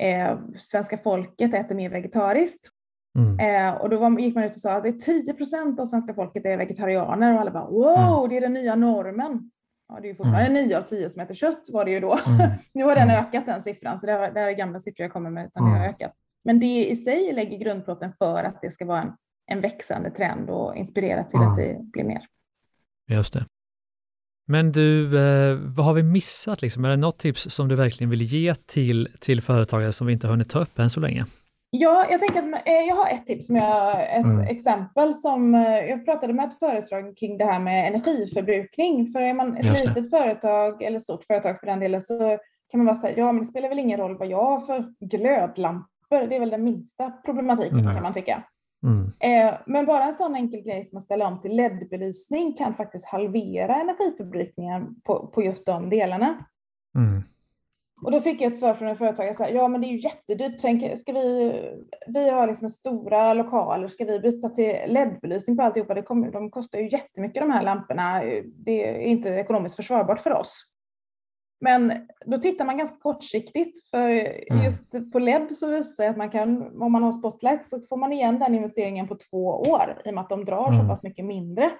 eh, 0.00 0.38
svenska 0.58 0.98
folket 0.98 1.54
äter 1.54 1.74
mer 1.74 1.90
vegetariskt. 1.90 2.70
Mm. 3.18 3.38
Eh, 3.38 3.80
och 3.80 3.90
då 3.90 3.96
var, 3.96 4.18
gick 4.18 4.34
man 4.34 4.44
ut 4.44 4.54
och 4.54 4.60
sa 4.60 4.72
att 4.72 4.82
det 4.82 4.88
är 4.88 5.22
10 5.22 5.34
procent 5.34 5.80
av 5.80 5.86
svenska 5.86 6.14
folket 6.14 6.46
är 6.46 6.56
vegetarianer 6.56 7.34
och 7.34 7.40
alla 7.40 7.50
bara 7.50 7.66
wow, 7.66 8.18
mm. 8.18 8.28
det 8.28 8.36
är 8.36 8.40
den 8.40 8.52
nya 8.52 8.74
normen. 8.74 9.50
Ja, 9.88 10.00
det 10.00 10.06
är 10.06 10.10
ju 10.10 10.16
fortfarande 10.16 10.46
mm. 10.46 10.68
9 10.68 10.78
av 10.78 10.82
10 10.82 11.10
som 11.10 11.22
äter 11.22 11.34
kött 11.34 11.66
var 11.68 11.84
det 11.84 11.90
ju 11.90 12.00
då. 12.00 12.18
Mm. 12.26 12.50
nu 12.74 12.84
har 12.84 12.94
den 12.94 13.10
mm. 13.10 13.24
ökat 13.24 13.46
den 13.46 13.62
siffran, 13.62 13.98
så 13.98 14.06
det, 14.06 14.18
var, 14.18 14.30
det 14.30 14.40
här 14.40 14.48
är 14.48 14.52
gamla 14.52 14.78
siffror 14.78 15.04
jag 15.04 15.12
kommer 15.12 15.30
med, 15.30 15.46
utan 15.46 15.64
det 15.64 15.70
har 15.70 15.76
mm. 15.76 15.90
ökat. 15.90 16.12
Men 16.44 16.60
det 16.60 16.86
i 16.86 16.96
sig 16.96 17.32
lägger 17.32 17.58
grundplåten 17.58 18.12
för 18.12 18.44
att 18.44 18.62
det 18.62 18.70
ska 18.70 18.84
vara 18.84 19.02
en, 19.02 19.12
en 19.46 19.60
växande 19.60 20.10
trend 20.10 20.50
och 20.50 20.76
inspirera 20.76 21.24
till 21.24 21.40
att 21.40 21.56
det 21.56 21.78
blir 21.92 22.04
mer. 22.04 22.26
Just 23.08 23.32
det. 23.32 23.44
Men 24.46 24.72
du, 24.72 25.18
eh, 25.18 25.56
vad 25.56 25.86
har 25.86 25.94
vi 25.94 26.02
missat? 26.02 26.62
Liksom? 26.62 26.84
Är 26.84 26.88
det 26.88 26.96
något 26.96 27.18
tips 27.18 27.50
som 27.50 27.68
du 27.68 27.74
verkligen 27.74 28.10
vill 28.10 28.22
ge 28.22 28.54
till, 28.54 29.08
till 29.20 29.42
företagare 29.42 29.92
som 29.92 30.06
vi 30.06 30.12
inte 30.12 30.26
har 30.26 30.32
hunnit 30.32 30.50
ta 30.50 30.58
upp 30.58 30.78
än 30.78 30.90
så 30.90 31.00
länge? 31.00 31.26
Ja, 31.76 32.06
jag 32.10 32.20
tänker 32.20 32.38
att 32.38 32.68
eh, 32.68 32.88
jag 32.88 32.96
har 32.96 33.10
ett 33.10 33.26
tips, 33.26 33.50
med 33.50 34.06
ett 34.18 34.24
mm. 34.24 34.40
exempel 34.40 35.14
som 35.14 35.54
eh, 35.54 35.62
jag 35.62 36.04
pratade 36.04 36.32
med 36.32 36.48
ett 36.48 36.58
företag 36.58 37.16
kring 37.16 37.38
det 37.38 37.44
här 37.44 37.60
med 37.60 37.88
energiförbrukning. 37.88 39.12
För 39.12 39.20
är 39.20 39.34
man 39.34 39.56
ett 39.56 39.64
Just 39.64 39.86
litet 39.86 40.10
det. 40.10 40.18
företag 40.18 40.82
eller 40.82 41.00
stort 41.00 41.24
företag 41.24 41.60
för 41.60 41.66
den 41.66 41.80
delen 41.80 42.00
så 42.00 42.38
kan 42.70 42.78
man 42.78 42.86
bara 42.86 42.96
säga, 42.96 43.18
ja 43.18 43.32
men 43.32 43.42
det 43.42 43.48
spelar 43.48 43.68
väl 43.68 43.78
ingen 43.78 44.00
roll 44.00 44.18
vad 44.18 44.28
jag 44.28 44.44
har 44.44 44.60
för 44.60 44.92
glödlampor. 45.00 46.26
Det 46.28 46.36
är 46.36 46.40
väl 46.40 46.50
den 46.50 46.64
minsta 46.64 47.10
problematiken 47.10 47.78
mm. 47.78 47.94
kan 47.94 48.02
man 48.02 48.12
tycka. 48.12 48.42
Mm. 48.84 49.12
Eh, 49.20 49.54
men 49.66 49.86
bara 49.86 50.04
en 50.04 50.14
sån 50.14 50.34
enkel 50.34 50.60
grej 50.60 50.84
som 50.84 50.96
att 50.96 51.04
ställa 51.04 51.26
om 51.26 51.40
till 51.40 51.56
LED-belysning 51.56 52.52
kan 52.52 52.74
faktiskt 52.74 53.06
halvera 53.06 53.74
energiförbrukningen 53.74 55.00
på, 55.04 55.26
på 55.26 55.42
just 55.42 55.66
de 55.66 55.90
delarna. 55.90 56.44
Och 58.04 58.10
då 58.10 58.20
fick 58.20 58.40
jag 58.40 58.52
ett 58.52 58.58
svar 58.58 58.74
från 58.74 58.88
en 58.88 58.96
företagare, 58.96 59.34
så 59.34 59.44
här, 59.44 59.52
ja 59.52 59.68
men 59.68 59.80
det 59.80 59.86
är 59.86 59.92
ju 59.92 60.00
jättedyrt, 60.00 60.58
Tänk, 60.60 60.98
ska 60.98 61.12
vi, 61.12 61.52
vi 62.06 62.30
har 62.30 62.46
liksom 62.46 62.68
stora 62.68 63.34
lokaler, 63.34 63.88
ska 63.88 64.04
vi 64.04 64.20
byta 64.20 64.48
till 64.48 64.76
LED-belysning 64.86 65.56
på 65.56 65.62
alltihopa? 65.62 65.94
Det 65.94 66.02
kommer, 66.02 66.30
de 66.30 66.50
kostar 66.50 66.78
ju 66.78 66.88
jättemycket 66.88 67.42
de 67.42 67.50
här 67.50 67.62
lamporna, 67.62 68.22
det 68.44 68.88
är 68.88 68.98
inte 68.98 69.28
ekonomiskt 69.28 69.76
försvarbart 69.76 70.20
för 70.20 70.32
oss. 70.32 70.74
Men 71.60 71.92
då 72.26 72.38
tittar 72.38 72.64
man 72.64 72.78
ganska 72.78 72.96
kortsiktigt, 72.96 73.90
för 73.90 74.10
mm. 74.10 74.64
just 74.64 75.12
på 75.12 75.18
LED 75.18 75.56
så 75.56 75.66
visar 75.66 75.76
det 75.76 75.84
sig 75.84 76.08
att 76.08 76.16
man 76.16 76.30
kan, 76.30 76.82
om 76.82 76.92
man 76.92 77.02
har 77.02 77.12
spotlight 77.12 77.64
så 77.64 77.80
får 77.88 77.96
man 77.96 78.12
igen 78.12 78.38
den 78.38 78.54
investeringen 78.54 79.08
på 79.08 79.16
två 79.30 79.46
år 79.46 80.02
i 80.04 80.10
och 80.10 80.14
med 80.14 80.22
att 80.22 80.30
de 80.30 80.44
drar 80.44 80.68
mm. 80.68 80.80
så 80.80 80.88
pass 80.88 81.02
mycket 81.02 81.24
mindre. 81.24 81.70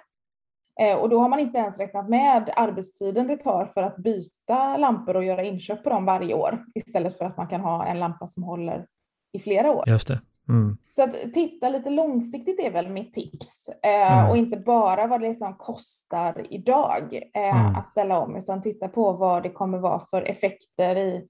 Eh, 0.80 0.96
och 0.96 1.08
då 1.08 1.20
har 1.20 1.28
man 1.28 1.38
inte 1.38 1.58
ens 1.58 1.78
räknat 1.78 2.08
med 2.08 2.52
arbetstiden 2.56 3.26
det 3.26 3.36
tar 3.36 3.70
för 3.74 3.82
att 3.82 3.96
byta 3.96 4.76
lampor 4.76 5.16
och 5.16 5.24
göra 5.24 5.42
inköp 5.42 5.84
på 5.84 5.90
dem 5.90 6.04
varje 6.04 6.34
år 6.34 6.64
istället 6.74 7.18
för 7.18 7.24
att 7.24 7.36
man 7.36 7.46
kan 7.46 7.60
ha 7.60 7.86
en 7.86 7.98
lampa 7.98 8.28
som 8.28 8.42
håller 8.42 8.86
i 9.32 9.38
flera 9.38 9.72
år. 9.72 9.88
Just 9.88 10.08
det. 10.08 10.20
Mm. 10.48 10.76
Så 10.90 11.02
att 11.02 11.14
titta 11.34 11.68
lite 11.68 11.90
långsiktigt 11.90 12.60
är 12.60 12.70
väl 12.70 12.88
mitt 12.88 13.14
tips 13.14 13.68
eh, 13.82 14.18
mm. 14.18 14.30
och 14.30 14.36
inte 14.36 14.56
bara 14.56 15.06
vad 15.06 15.20
det 15.20 15.28
liksom 15.28 15.54
kostar 15.54 16.46
idag 16.50 17.14
eh, 17.34 17.60
mm. 17.60 17.76
att 17.76 17.88
ställa 17.88 18.18
om 18.18 18.36
utan 18.36 18.62
titta 18.62 18.88
på 18.88 19.12
vad 19.12 19.42
det 19.42 19.50
kommer 19.50 19.78
vara 19.78 20.00
för 20.10 20.22
effekter 20.22 20.96
i, 20.96 21.28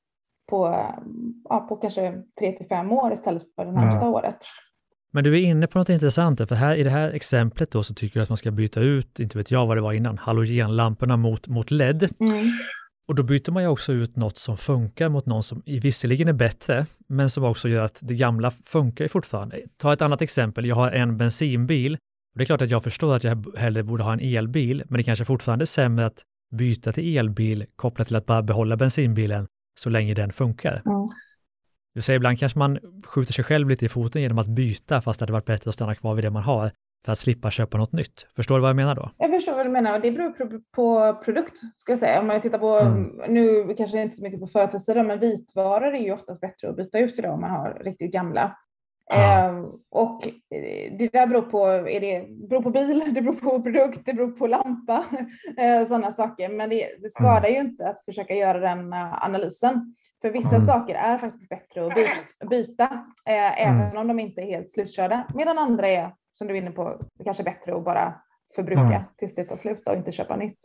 på, 0.50 0.84
ja, 1.48 1.60
på 1.60 1.76
kanske 1.76 2.22
tre 2.38 2.52
till 2.52 2.66
fem 2.66 2.92
år 2.92 3.12
istället 3.12 3.54
för 3.54 3.64
det 3.64 3.72
närmsta 3.72 4.08
året. 4.08 4.38
Men 5.14 5.24
du 5.24 5.32
är 5.32 5.42
inne 5.42 5.66
på 5.66 5.78
något 5.78 5.88
intressant, 5.88 6.48
för 6.48 6.54
här 6.54 6.76
i 6.76 6.82
det 6.82 6.90
här 6.90 7.10
exemplet 7.10 7.70
då 7.70 7.82
så 7.82 7.94
tycker 7.94 8.20
du 8.20 8.22
att 8.22 8.28
man 8.28 8.36
ska 8.36 8.50
byta 8.50 8.80
ut, 8.80 9.20
inte 9.20 9.38
vet 9.38 9.50
jag 9.50 9.66
vad 9.66 9.76
det 9.76 9.80
var 9.80 9.92
innan, 9.92 10.18
halogenlamporna 10.18 11.16
mot, 11.16 11.48
mot 11.48 11.70
LED. 11.70 12.02
Mm. 12.02 12.52
Och 13.08 13.14
då 13.14 13.22
byter 13.22 13.50
man 13.50 13.62
ju 13.62 13.68
också 13.68 13.92
ut 13.92 14.16
något 14.16 14.38
som 14.38 14.56
funkar 14.56 15.08
mot 15.08 15.26
någon 15.26 15.42
som 15.42 15.62
visserligen 15.66 16.28
är 16.28 16.32
bättre, 16.32 16.86
men 17.08 17.30
som 17.30 17.44
också 17.44 17.68
gör 17.68 17.84
att 17.84 17.98
det 18.00 18.14
gamla 18.14 18.50
funkar 18.50 19.08
fortfarande. 19.08 19.60
Ta 19.76 19.92
ett 19.92 20.02
annat 20.02 20.22
exempel, 20.22 20.66
jag 20.66 20.76
har 20.76 20.90
en 20.90 21.16
bensinbil. 21.16 21.94
Och 21.94 22.38
det 22.38 22.44
är 22.44 22.46
klart 22.46 22.62
att 22.62 22.70
jag 22.70 22.84
förstår 22.84 23.16
att 23.16 23.24
jag 23.24 23.46
hellre 23.56 23.82
borde 23.82 24.02
ha 24.02 24.12
en 24.12 24.20
elbil, 24.20 24.82
men 24.88 24.96
det 24.96 25.02
kanske 25.02 25.24
fortfarande 25.24 25.62
är 25.62 25.66
sämre 25.66 26.06
att 26.06 26.22
byta 26.52 26.92
till 26.92 27.18
elbil 27.18 27.66
kopplat 27.76 28.06
till 28.06 28.16
att 28.16 28.26
bara 28.26 28.42
behålla 28.42 28.76
bensinbilen 28.76 29.46
så 29.78 29.90
länge 29.90 30.14
den 30.14 30.32
funkar. 30.32 30.82
Mm. 30.86 31.08
Du 31.94 32.02
säger 32.02 32.16
ibland 32.16 32.38
kanske 32.38 32.58
man 32.58 32.78
skjuter 33.06 33.32
sig 33.32 33.44
själv 33.44 33.68
lite 33.68 33.84
i 33.84 33.88
foten 33.88 34.22
genom 34.22 34.38
att 34.38 34.46
byta 34.46 35.00
fast 35.00 35.20
det 35.20 35.22
hade 35.22 35.32
varit 35.32 35.44
bättre 35.44 35.68
att 35.68 35.74
stanna 35.74 35.94
kvar 35.94 36.14
vid 36.14 36.24
det 36.24 36.30
man 36.30 36.42
har 36.42 36.70
för 37.04 37.12
att 37.12 37.18
slippa 37.18 37.50
köpa 37.50 37.78
något 37.78 37.92
nytt. 37.92 38.26
Förstår 38.36 38.54
du 38.54 38.60
vad 38.60 38.68
jag 38.68 38.76
menar 38.76 38.94
då? 38.94 39.10
Jag 39.18 39.30
förstår 39.30 39.52
vad 39.52 39.66
du 39.66 39.70
menar 39.70 39.94
och 39.96 40.00
det 40.00 40.12
beror 40.12 40.30
på, 40.30 40.60
på 40.74 41.14
produkt 41.24 41.58
ska 41.78 41.92
jag 41.92 41.98
säga. 41.98 42.20
Om 42.20 42.26
man 42.26 42.40
tittar 42.40 42.58
på, 42.58 42.78
mm. 42.78 43.20
nu 43.28 43.74
kanske 43.74 44.02
inte 44.02 44.16
så 44.16 44.22
mycket 44.22 44.40
på 44.40 44.46
företagssidan, 44.46 45.06
men 45.06 45.18
vitvaror 45.18 45.94
är 45.94 46.00
ju 46.00 46.12
oftast 46.12 46.40
bättre 46.40 46.68
att 46.68 46.76
byta 46.76 46.98
ut 46.98 47.18
idag 47.18 47.34
om 47.34 47.40
man 47.40 47.50
har 47.50 47.82
riktigt 47.84 48.12
gamla. 48.12 48.56
Eh, 49.12 49.64
och 49.90 50.28
det 50.98 51.12
där 51.12 51.26
beror 51.26 51.42
på, 51.42 51.66
är 51.66 52.00
det 52.00 52.26
beror 52.48 52.62
på 52.62 52.70
bil, 52.70 53.02
det 53.14 53.22
beror 53.22 53.34
på 53.34 53.62
produkt, 53.62 54.00
det 54.04 54.14
beror 54.14 54.30
på 54.32 54.46
lampa, 54.46 55.04
eh, 55.58 55.86
sådana 55.86 56.10
saker. 56.10 56.48
Men 56.48 56.70
det, 56.70 56.88
det 57.02 57.10
skadar 57.10 57.48
mm. 57.48 57.52
ju 57.52 57.60
inte 57.60 57.88
att 57.88 58.04
försöka 58.04 58.34
göra 58.34 58.58
den 58.58 58.92
uh, 58.92 59.24
analysen. 59.24 59.94
För 60.24 60.30
vissa 60.30 60.56
mm. 60.56 60.66
saker 60.66 60.94
är 60.94 61.18
faktiskt 61.18 61.48
bättre 61.48 61.86
att 61.86 61.94
byta, 61.94 62.46
byta 62.50 62.84
eh, 63.26 63.62
mm. 63.66 63.80
även 63.80 63.96
om 63.96 64.08
de 64.08 64.20
inte 64.20 64.40
är 64.40 64.46
helt 64.46 64.70
slutkörda. 64.70 65.26
Medan 65.34 65.58
andra 65.58 65.88
är 65.88 66.14
som 66.38 66.46
du 66.46 66.54
är 66.54 66.58
inne 66.58 66.70
på, 66.70 67.00
kanske 67.24 67.42
bättre 67.42 67.76
att 67.76 67.84
bara 67.84 68.14
förbruka 68.56 68.80
mm. 68.80 69.02
tills 69.18 69.34
det 69.34 69.44
tar 69.44 69.56
slut 69.56 69.88
och 69.88 69.96
inte 69.96 70.12
köpa 70.12 70.36
nytt. 70.36 70.58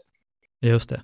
Just 0.61 0.89
det. 0.89 1.01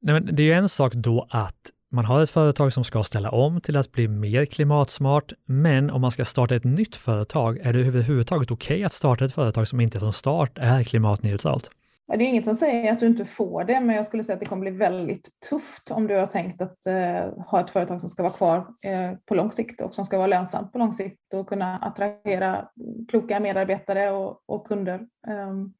Nej, 0.00 0.14
men 0.14 0.36
det 0.36 0.42
är 0.42 0.44
ju 0.44 0.52
en 0.52 0.68
sak 0.68 0.94
då 0.94 1.26
att 1.30 1.70
man 1.90 2.04
har 2.04 2.22
ett 2.22 2.30
företag 2.30 2.72
som 2.72 2.84
ska 2.84 3.02
ställa 3.02 3.30
om 3.30 3.60
till 3.60 3.76
att 3.76 3.92
bli 3.92 4.08
mer 4.08 4.44
klimatsmart, 4.44 5.32
men 5.44 5.90
om 5.90 6.00
man 6.00 6.10
ska 6.10 6.24
starta 6.24 6.54
ett 6.54 6.64
nytt 6.64 6.96
företag, 6.96 7.58
är 7.58 7.72
det 7.72 7.78
överhuvudtaget 7.78 8.50
okej 8.50 8.74
okay 8.74 8.84
att 8.84 8.92
starta 8.92 9.24
ett 9.24 9.34
företag 9.34 9.68
som 9.68 9.80
inte 9.80 9.98
från 9.98 10.12
start 10.12 10.58
är 10.58 10.84
klimatneutralt? 10.84 11.70
Det 12.06 12.24
är 12.24 12.28
inget 12.28 12.44
som 12.44 12.56
säger 12.56 12.92
att 12.92 13.00
du 13.00 13.06
inte 13.06 13.24
får 13.24 13.64
det, 13.64 13.80
men 13.80 13.96
jag 13.96 14.06
skulle 14.06 14.24
säga 14.24 14.34
att 14.34 14.40
det 14.40 14.46
kommer 14.46 14.70
bli 14.70 14.70
väldigt 14.70 15.28
tufft 15.50 15.90
om 15.90 16.06
du 16.06 16.14
har 16.14 16.26
tänkt 16.26 16.60
att 16.60 16.86
eh, 16.86 17.44
ha 17.44 17.60
ett 17.60 17.70
företag 17.70 18.00
som 18.00 18.08
ska 18.08 18.22
vara 18.22 18.32
kvar 18.32 18.56
eh, 18.58 19.18
på 19.26 19.34
lång 19.34 19.52
sikt 19.52 19.80
och 19.80 19.94
som 19.94 20.06
ska 20.06 20.16
vara 20.16 20.26
lönsamt 20.26 20.72
på 20.72 20.78
lång 20.78 20.94
sikt 20.94 21.34
och 21.34 21.48
kunna 21.48 21.78
attrahera 21.78 22.68
kloka 23.08 23.40
medarbetare 23.40 24.10
och, 24.10 24.42
och 24.46 24.66
kunder. 24.66 24.98
Um, 25.26 25.32
mm. 25.32 25.72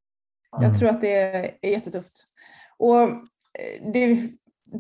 Jag 0.61 0.79
tror 0.79 0.89
att 0.89 1.01
det 1.01 1.15
är 1.15 1.71
jättetufft. 1.71 2.25
Och 2.79 3.03
eh, 3.03 3.93
det 3.93 4.31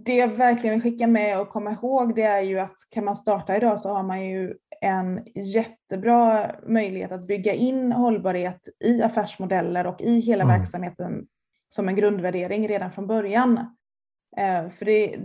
det 0.05 0.15
jag 0.15 0.29
verkligen 0.29 0.75
vill 0.75 0.83
skicka 0.83 1.07
med 1.07 1.41
och 1.41 1.49
komma 1.49 1.73
ihåg 1.73 2.15
det 2.15 2.23
är 2.23 2.43
ju 2.43 2.59
att 2.59 2.77
kan 2.91 3.05
man 3.05 3.17
starta 3.17 3.57
idag 3.57 3.81
så 3.81 3.95
har 3.95 4.03
man 4.03 4.27
ju 4.27 4.55
en 4.81 5.21
jättebra 5.35 6.51
möjlighet 6.67 7.13
att 7.13 7.29
bygga 7.29 7.55
in 7.55 7.93
hållbarhet 7.93 8.69
i 8.85 9.03
affärsmodeller 9.03 9.87
och 9.87 10.01
i 10.01 10.21
hela 10.21 10.45
mm. 10.45 10.59
verksamheten 10.59 11.27
som 11.69 11.89
en 11.89 11.97
grundvärdering 11.97 12.69
redan 12.69 12.93
från 12.93 13.07
början. 13.07 13.59
Eh, 14.37 14.69
för 14.69 14.85
det, 14.85 15.17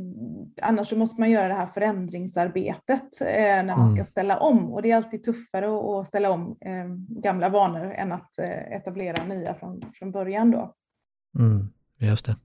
annars 0.61 0.93
måste 0.93 1.21
man 1.21 1.31
göra 1.31 1.47
det 1.47 1.53
här 1.53 1.67
förändringsarbetet 1.67 3.21
eh, 3.21 3.63
när 3.65 3.77
man 3.77 3.87
ska 3.87 3.95
mm. 3.95 4.05
ställa 4.05 4.39
om 4.39 4.73
och 4.73 4.81
det 4.81 4.91
är 4.91 4.95
alltid 4.95 5.23
tuffare 5.23 5.99
att 5.99 6.07
ställa 6.07 6.31
om 6.31 6.57
eh, 6.61 6.85
gamla 7.21 7.49
vanor 7.49 7.91
än 7.91 8.11
att 8.11 8.39
etablera 8.71 9.23
nya 9.23 9.53
från, 9.53 9.81
från 9.93 10.11
början 10.11 10.51
då. 10.51 10.73
Mm, 11.39 11.69
just 11.99 12.25
det. 12.25 12.35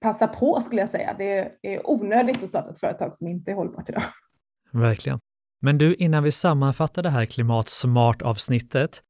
Passa 0.00 0.26
på 0.26 0.60
skulle 0.60 0.80
jag 0.80 0.88
säga. 0.88 1.14
Det 1.18 1.52
är 1.62 1.90
onödigt 1.90 2.42
att 2.42 2.48
starta 2.48 2.70
ett 2.70 2.78
företag 2.78 3.16
som 3.16 3.28
inte 3.28 3.50
är 3.50 3.54
hållbart 3.54 3.88
idag. 3.88 4.02
Verkligen. 4.70 5.18
Men 5.60 5.78
du, 5.78 5.94
innan 5.94 6.22
vi 6.22 6.32
sammanfattar 6.32 7.02
det 7.02 7.10
här 7.10 7.26
klimatsmart 7.26 8.22
avsnittet, 8.22 9.02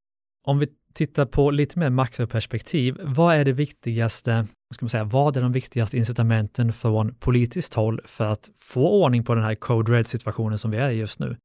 om 0.44 0.58
vi 0.58 0.68
tittar 0.94 1.26
på 1.26 1.50
lite 1.50 1.78
mer 1.78 1.90
makroperspektiv, 1.90 3.00
vad 3.02 3.34
är 3.34 3.44
det 3.44 3.52
viktigaste, 3.52 4.46
ska 4.74 4.84
man 4.84 4.90
säga, 4.90 5.04
vad 5.04 5.36
är 5.36 5.42
de 5.42 5.52
viktigaste 5.52 5.96
incitamenten 5.96 6.72
från 6.72 7.14
politiskt 7.14 7.74
håll 7.74 8.00
för 8.04 8.24
att 8.24 8.50
få 8.58 8.88
ordning 8.88 9.24
på 9.24 9.34
den 9.34 9.44
här 9.44 9.54
code 9.54 9.92
red 9.92 10.06
situationen 10.06 10.58
som 10.58 10.70
vi 10.70 10.76
är 10.76 10.90
i 10.90 10.94
just 10.94 11.18
nu? 11.18 11.36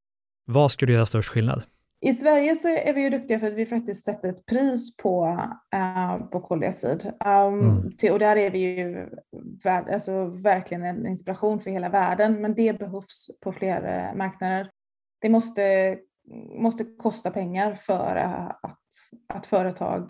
Vad 0.45 0.71
skulle 0.71 0.93
göra 0.93 1.05
störst 1.05 1.29
skillnad? 1.29 1.63
I 2.01 2.13
Sverige 2.13 2.55
så 2.55 2.67
är 2.67 2.93
vi 2.93 3.01
ju 3.01 3.09
duktiga 3.09 3.39
för 3.39 3.47
att 3.47 3.53
vi 3.53 3.65
faktiskt 3.65 4.05
sätter 4.05 4.29
ett 4.29 4.45
pris 4.45 4.97
på, 4.97 5.25
uh, 5.75 6.29
på 6.29 6.39
koldioxid. 6.39 7.11
Um, 7.25 7.59
mm. 7.59 7.97
till, 7.97 8.11
och 8.11 8.19
där 8.19 8.35
är 8.35 8.51
vi 8.51 8.59
ju 8.59 9.09
värld, 9.63 9.89
alltså, 9.93 10.25
verkligen 10.25 10.83
en 10.83 11.07
inspiration 11.07 11.59
för 11.59 11.71
hela 11.71 11.89
världen, 11.89 12.41
men 12.41 12.53
det 12.53 12.79
behövs 12.79 13.27
på 13.41 13.51
fler 13.51 14.09
uh, 14.11 14.17
marknader. 14.17 14.71
Det 15.21 15.29
måste, 15.29 15.97
måste 16.61 16.83
kosta 16.83 17.31
pengar 17.31 17.75
för 17.75 18.17
uh, 18.17 18.47
att, 18.47 18.79
att 19.33 19.47
företag, 19.47 20.09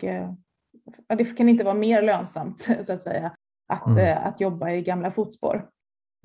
det 1.08 1.36
kan 1.36 1.48
inte 1.48 1.64
vara 1.64 1.74
mer 1.74 2.02
lönsamt 2.02 2.58
så 2.82 2.92
att 2.92 3.02
säga, 3.02 3.32
att, 3.68 3.86
mm. 3.86 4.18
att 4.24 4.40
jobba 4.40 4.70
i 4.70 4.82
gamla 4.82 5.10
fotspår. 5.10 5.68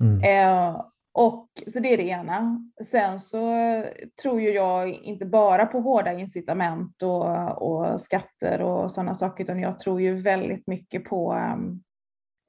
Mm. 0.02 0.20
Och, 1.14 1.48
så 1.66 1.80
det 1.80 1.92
är 1.92 1.96
det 1.96 2.08
ena. 2.08 2.70
Sen 2.84 3.20
så 3.20 3.56
tror 4.22 4.40
ju 4.40 4.50
jag 4.50 4.90
inte 4.90 5.26
bara 5.26 5.66
på 5.66 5.80
hårda 5.80 6.12
incitament 6.12 7.02
och, 7.02 7.62
och 7.62 8.00
skatter 8.00 8.62
och 8.62 8.92
sådana 8.92 9.14
saker, 9.14 9.44
utan 9.44 9.60
jag 9.60 9.78
tror 9.78 10.00
ju 10.00 10.14
väldigt 10.14 10.66
mycket 10.66 11.04
på 11.04 11.34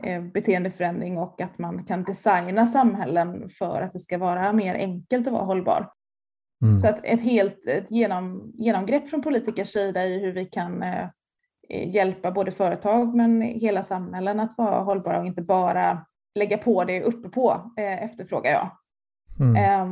eh, 0.04 0.22
beteendeförändring 0.22 1.18
och 1.18 1.42
att 1.42 1.58
man 1.58 1.86
kan 1.86 2.04
designa 2.04 2.68
samhällen 2.68 3.50
för 3.50 3.82
att 3.82 3.94
det 3.94 4.00
ska 4.00 4.18
vara 4.18 4.54
mer 4.54 4.76
enkelt 4.76 5.28
att 5.28 5.34
vara 5.34 5.46
hållbar. 5.46 5.92
Mm. 6.62 6.80
Så 6.80 6.88
att 6.88 7.06
ett 7.06 7.22
helt 7.22 7.68
ett 7.68 7.92
genom, 7.92 8.54
genomgrepp 8.54 9.10
från 9.10 9.22
politikers 9.22 9.74
sida 9.74 10.06
i 10.06 10.20
hur 10.20 10.32
vi 10.32 10.46
kan 10.46 10.84
eh, 10.84 11.10
hjälpa 11.70 12.32
både 12.32 12.52
företag 12.52 13.16
men 13.16 13.42
hela 13.42 13.84
samhällen 13.84 14.40
att 14.40 14.58
vara 14.58 14.80
hållbara 14.80 15.20
och 15.20 15.26
inte 15.26 15.42
bara 15.42 16.06
lägga 16.36 16.58
på 16.58 16.84
det 16.84 17.02
uppe 17.02 17.30
på 17.30 17.72
eh, 17.78 18.04
efterfrågar 18.04 18.52
jag. 18.52 18.72
Mm. 19.40 19.56
Eh, 19.56 19.88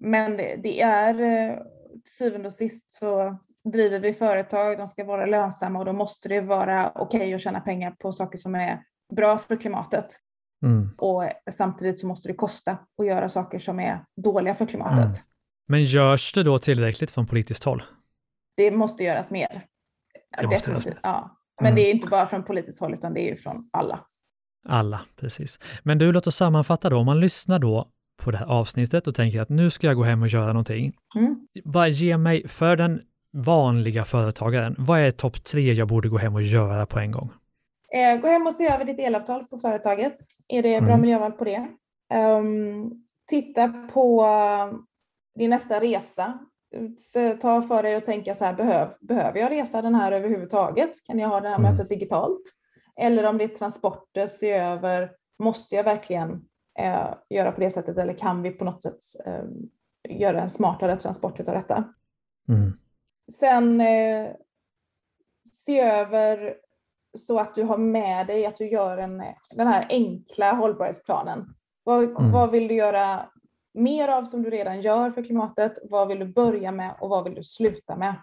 men 0.00 0.36
det, 0.36 0.56
det 0.62 0.80
är 0.80 1.20
eh, 1.20 1.58
till 2.06 2.12
syvende 2.12 2.48
och 2.48 2.54
sist 2.54 2.92
så 2.92 3.38
driver 3.64 4.00
vi 4.00 4.14
företag, 4.14 4.78
de 4.78 4.88
ska 4.88 5.04
vara 5.04 5.26
lönsamma 5.26 5.78
och 5.78 5.84
då 5.84 5.92
måste 5.92 6.28
det 6.28 6.40
vara 6.40 6.92
okej 6.94 7.20
okay 7.20 7.34
att 7.34 7.40
tjäna 7.40 7.60
pengar 7.60 7.90
på 7.90 8.12
saker 8.12 8.38
som 8.38 8.54
är 8.54 8.82
bra 9.16 9.38
för 9.38 9.56
klimatet. 9.56 10.06
Mm. 10.64 10.90
Och 10.98 11.24
samtidigt 11.50 12.00
så 12.00 12.06
måste 12.06 12.28
det 12.28 12.34
kosta 12.34 12.78
att 12.98 13.06
göra 13.06 13.28
saker 13.28 13.58
som 13.58 13.80
är 13.80 14.04
dåliga 14.16 14.54
för 14.54 14.66
klimatet. 14.66 15.04
Mm. 15.04 15.18
Men 15.68 15.82
görs 15.82 16.32
det 16.32 16.42
då 16.42 16.58
tillräckligt 16.58 17.10
från 17.10 17.26
politiskt 17.26 17.64
håll? 17.64 17.82
Det 18.56 18.70
måste 18.70 19.04
göras 19.04 19.30
mer. 19.30 19.64
Det 20.38 20.42
Definitivt, 20.42 20.68
göras 20.68 20.86
mer. 20.86 20.98
ja. 21.02 21.40
Men 21.60 21.66
mm. 21.66 21.76
det 21.76 21.90
är 21.90 21.94
inte 21.94 22.08
bara 22.08 22.26
från 22.26 22.44
politiskt 22.44 22.80
håll 22.80 22.94
utan 22.94 23.14
det 23.14 23.30
är 23.30 23.36
från 23.36 23.54
alla. 23.72 24.04
Alla, 24.68 25.00
precis. 25.16 25.58
Men 25.82 25.98
du, 25.98 26.12
låt 26.12 26.26
oss 26.26 26.36
sammanfatta 26.36 26.90
då. 26.90 26.96
Om 26.96 27.06
man 27.06 27.20
lyssnar 27.20 27.58
då 27.58 27.88
på 28.22 28.30
det 28.30 28.36
här 28.36 28.46
avsnittet 28.46 29.06
och 29.06 29.14
tänker 29.14 29.40
att 29.40 29.48
nu 29.48 29.70
ska 29.70 29.86
jag 29.86 29.96
gå 29.96 30.02
hem 30.02 30.22
och 30.22 30.28
göra 30.28 30.46
någonting. 30.46 30.92
Mm. 31.16 31.46
Bara 31.64 31.88
ge 31.88 32.16
mig, 32.16 32.48
för 32.48 32.76
den 32.76 33.00
vanliga 33.32 34.04
företagaren, 34.04 34.74
vad 34.78 35.00
är 35.00 35.10
topp 35.10 35.44
tre 35.44 35.72
jag 35.72 35.88
borde 35.88 36.08
gå 36.08 36.18
hem 36.18 36.34
och 36.34 36.42
göra 36.42 36.86
på 36.86 36.98
en 36.98 37.12
gång? 37.12 37.30
Eh, 37.92 38.20
gå 38.20 38.28
hem 38.28 38.46
och 38.46 38.54
se 38.54 38.68
över 38.68 38.84
ditt 38.84 38.98
elavtal 38.98 39.42
på 39.50 39.58
företaget. 39.58 40.12
Är 40.48 40.62
det 40.62 40.80
bra 40.80 40.90
mm. 40.90 41.00
miljöval 41.00 41.32
på 41.32 41.44
det? 41.44 41.68
Um, 42.14 43.04
titta 43.28 43.68
på 43.68 44.26
din 45.38 45.50
nästa 45.50 45.80
resa. 45.80 46.38
Ta 47.40 47.62
för 47.62 47.82
dig 47.82 47.96
och 47.96 48.04
tänka 48.04 48.34
så 48.34 48.44
här, 48.44 48.54
behöv, 48.54 48.88
behöver 49.00 49.40
jag 49.40 49.50
resa 49.50 49.82
den 49.82 49.94
här 49.94 50.12
överhuvudtaget? 50.12 50.90
Kan 51.06 51.18
jag 51.18 51.28
ha 51.28 51.40
det 51.40 51.48
här 51.48 51.58
mm. 51.58 51.72
mötet 51.72 51.88
digitalt? 51.88 52.42
Eller 53.00 53.28
om 53.28 53.38
det 53.38 53.44
är 53.44 53.48
transporter, 53.48 54.26
se 54.26 54.52
över, 54.52 55.12
måste 55.38 55.74
jag 55.74 55.84
verkligen 55.84 56.30
eh, 56.78 57.14
göra 57.30 57.52
på 57.52 57.60
det 57.60 57.70
sättet 57.70 57.98
eller 57.98 58.14
kan 58.14 58.42
vi 58.42 58.50
på 58.50 58.64
något 58.64 58.82
sätt 58.82 58.98
eh, 59.26 59.44
göra 60.08 60.42
en 60.42 60.50
smartare 60.50 60.96
transport 60.96 61.40
av 61.40 61.46
detta? 61.46 61.94
Mm. 62.48 62.72
Sen 63.32 63.80
eh, 63.80 64.30
se 65.52 65.80
över 65.80 66.56
så 67.18 67.38
att 67.38 67.54
du 67.54 67.62
har 67.62 67.78
med 67.78 68.26
dig 68.26 68.46
att 68.46 68.58
du 68.58 68.66
gör 68.66 68.98
en, 68.98 69.22
den 69.56 69.66
här 69.66 69.86
enkla 69.88 70.52
hållbarhetsplanen. 70.52 71.54
Vad, 71.84 72.04
mm. 72.04 72.32
vad 72.32 72.50
vill 72.50 72.68
du 72.68 72.74
göra 72.74 73.30
mer 73.74 74.08
av 74.08 74.24
som 74.24 74.42
du 74.42 74.50
redan 74.50 74.80
gör 74.80 75.10
för 75.10 75.24
klimatet? 75.24 75.78
Vad 75.82 76.08
vill 76.08 76.18
du 76.18 76.26
börja 76.26 76.72
med 76.72 76.96
och 77.00 77.08
vad 77.08 77.24
vill 77.24 77.34
du 77.34 77.44
sluta 77.44 77.96
med? 77.96 78.14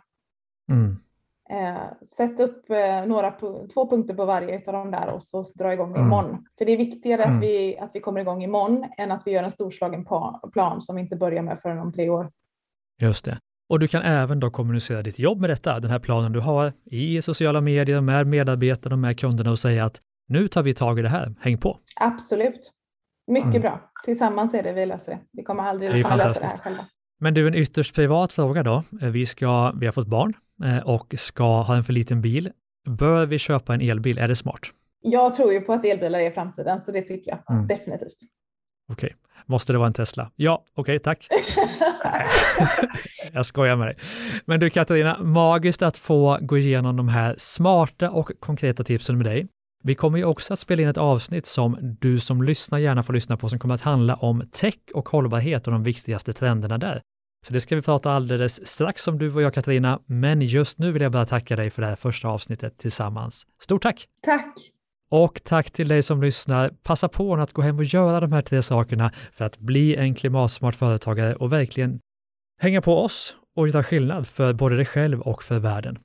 Mm. 0.71 1.02
Eh, 1.49 2.05
sätt 2.05 2.39
upp 2.39 2.69
eh, 2.69 3.05
några, 3.05 3.31
två 3.73 3.89
punkter 3.89 4.13
på 4.13 4.25
varje 4.25 4.55
av 4.67 4.73
de 4.73 4.91
där 4.91 5.07
och 5.07 5.23
så 5.23 5.45
dra 5.55 5.73
igång 5.73 5.91
mm. 5.91 6.07
imorgon. 6.07 6.45
För 6.57 6.65
det 6.65 6.71
är 6.71 6.77
viktigare 6.77 7.23
mm. 7.23 7.35
att, 7.35 7.43
vi, 7.43 7.77
att 7.77 7.91
vi 7.93 7.99
kommer 7.99 8.21
igång 8.21 8.43
imorgon 8.43 8.85
än 8.97 9.11
att 9.11 9.21
vi 9.25 9.31
gör 9.31 9.43
en 9.43 9.51
storslagen 9.51 10.05
plan 10.53 10.81
som 10.81 10.95
vi 10.95 11.01
inte 11.01 11.15
börjar 11.15 11.43
med 11.43 11.59
förrän 11.61 11.79
om 11.79 11.93
tre 11.93 12.09
år. 12.09 12.31
Just 13.01 13.25
det. 13.25 13.39
Och 13.69 13.79
du 13.79 13.87
kan 13.87 14.01
även 14.01 14.39
då 14.39 14.51
kommunicera 14.51 15.01
ditt 15.01 15.19
jobb 15.19 15.41
med 15.41 15.49
detta, 15.49 15.79
den 15.79 15.91
här 15.91 15.99
planen 15.99 16.31
du 16.31 16.39
har 16.39 16.73
i 16.85 17.21
sociala 17.21 17.61
medier 17.61 18.01
med 18.01 18.27
medarbetare 18.27 18.93
och 18.93 18.99
med 18.99 19.19
kunderna 19.19 19.51
och 19.51 19.59
säga 19.59 19.85
att 19.85 20.01
nu 20.27 20.47
tar 20.47 20.63
vi 20.63 20.73
tag 20.73 20.99
i 20.99 21.01
det 21.01 21.09
här, 21.09 21.35
häng 21.39 21.57
på. 21.57 21.79
Absolut. 21.99 22.71
Mycket 23.27 23.49
mm. 23.49 23.61
bra. 23.61 23.91
Tillsammans 24.05 24.53
är 24.53 24.63
det 24.63 24.73
vi 24.73 24.85
löser 24.85 25.11
det. 25.11 25.19
Vi 25.31 25.43
kommer 25.43 25.63
aldrig 25.63 26.03
kunna 26.03 26.15
lösa 26.15 26.39
det 26.39 26.45
här 26.45 26.57
själva. 26.57 26.85
Men 27.19 27.33
du, 27.33 27.47
en 27.47 27.55
ytterst 27.55 27.95
privat 27.95 28.33
fråga 28.33 28.63
då. 28.63 28.83
Vi, 28.91 29.25
ska, 29.25 29.71
vi 29.71 29.85
har 29.85 29.93
fått 29.93 30.07
barn 30.07 30.33
Eh, 30.52 30.52
och 30.85 31.13
ska 31.17 31.61
ha 31.61 31.75
en 31.75 31.83
för 31.83 31.93
liten 31.93 32.21
bil. 32.21 32.51
Bör 32.89 33.25
vi 33.25 33.39
köpa 33.39 33.73
en 33.73 33.81
elbil? 33.81 34.17
Är 34.17 34.27
det 34.27 34.35
smart? 34.35 34.61
Jag 35.01 35.33
tror 35.33 35.53
ju 35.53 35.61
på 35.61 35.73
att 35.73 35.85
elbilar 35.85 36.19
är 36.19 36.31
framtiden, 36.31 36.79
så 36.79 36.91
det 36.91 37.01
tycker 37.01 37.31
jag 37.31 37.55
mm. 37.55 37.67
definitivt. 37.67 38.17
Okej, 38.91 39.07
okay. 39.07 39.17
måste 39.45 39.73
det 39.73 39.77
vara 39.77 39.87
en 39.87 39.93
Tesla? 39.93 40.31
Ja, 40.35 40.63
okej, 40.73 40.81
okay, 40.81 40.99
tack. 40.99 41.27
jag 43.33 43.45
skojar 43.45 43.75
med 43.75 43.87
dig. 43.87 43.97
Men 44.45 44.59
du 44.59 44.69
Katarina, 44.69 45.23
magiskt 45.23 45.81
att 45.81 45.97
få 45.97 46.37
gå 46.41 46.57
igenom 46.57 46.97
de 46.97 47.07
här 47.07 47.35
smarta 47.37 48.11
och 48.11 48.31
konkreta 48.39 48.83
tipsen 48.83 49.17
med 49.17 49.25
dig. 49.25 49.47
Vi 49.83 49.95
kommer 49.95 50.17
ju 50.17 50.25
också 50.25 50.53
att 50.53 50.59
spela 50.59 50.81
in 50.81 50.87
ett 50.87 50.97
avsnitt 50.97 51.45
som 51.45 51.77
du 52.01 52.19
som 52.19 52.43
lyssnar 52.43 52.77
gärna 52.77 53.03
får 53.03 53.13
lyssna 53.13 53.37
på 53.37 53.49
som 53.49 53.59
kommer 53.59 53.75
att 53.75 53.81
handla 53.81 54.15
om 54.15 54.43
tech 54.51 54.79
och 54.93 55.09
hållbarhet 55.09 55.67
och 55.67 55.73
de 55.73 55.83
viktigaste 55.83 56.33
trenderna 56.33 56.77
där. 56.77 57.01
Så 57.47 57.53
det 57.53 57.59
ska 57.59 57.75
vi 57.75 57.81
prata 57.81 58.11
alldeles 58.11 58.67
strax 58.67 59.07
om 59.07 59.17
du 59.17 59.33
och 59.33 59.41
jag 59.41 59.53
Katarina, 59.53 59.99
men 60.05 60.41
just 60.41 60.77
nu 60.77 60.91
vill 60.91 61.01
jag 61.01 61.11
bara 61.11 61.25
tacka 61.25 61.55
dig 61.55 61.69
för 61.69 61.81
det 61.81 61.87
här 61.87 61.95
första 61.95 62.27
avsnittet 62.27 62.77
tillsammans. 62.77 63.45
Stort 63.59 63.81
tack! 63.83 64.07
Tack! 64.25 64.55
Och 65.11 65.41
tack 65.43 65.71
till 65.71 65.87
dig 65.87 66.03
som 66.03 66.21
lyssnar. 66.21 66.69
Passa 66.83 67.09
på 67.09 67.35
att 67.35 67.53
gå 67.53 67.61
hem 67.61 67.77
och 67.77 67.83
göra 67.83 68.19
de 68.19 68.31
här 68.31 68.41
tre 68.41 68.61
sakerna 68.61 69.11
för 69.33 69.45
att 69.45 69.57
bli 69.57 69.95
en 69.95 70.15
klimatsmart 70.15 70.75
företagare 70.75 71.35
och 71.35 71.53
verkligen 71.53 71.99
hänga 72.59 72.81
på 72.81 72.97
oss 72.97 73.35
och 73.55 73.67
göra 73.67 73.83
skillnad 73.83 74.27
för 74.27 74.53
både 74.53 74.75
dig 74.75 74.85
själv 74.85 75.21
och 75.21 75.43
för 75.43 75.59
världen. 75.59 75.97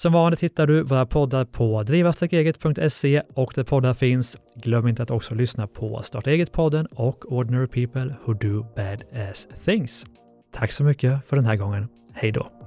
Som 0.00 0.12
vanligt 0.12 0.40
hittar 0.40 0.66
du 0.66 0.82
våra 0.82 1.06
poddar 1.06 1.44
på 1.44 1.82
drivastarteget.se 1.82 3.22
och 3.34 3.52
där 3.54 3.64
poddar 3.64 3.94
finns. 3.94 4.36
Glöm 4.56 4.88
inte 4.88 5.02
att 5.02 5.10
också 5.10 5.34
lyssna 5.34 5.66
på 5.66 6.02
Starta 6.02 6.30
eget-podden 6.30 6.86
och 6.86 7.32
Ordinary 7.32 7.66
People 7.66 8.16
Who 8.24 8.32
Do 8.32 8.66
Bad 8.76 9.02
Ass 9.30 9.48
Things. 9.64 10.06
Tack 10.50 10.72
så 10.72 10.84
mycket 10.84 11.26
för 11.26 11.36
den 11.36 11.46
här 11.46 11.56
gången. 11.56 11.88
Hej 12.12 12.32
då! 12.32 12.59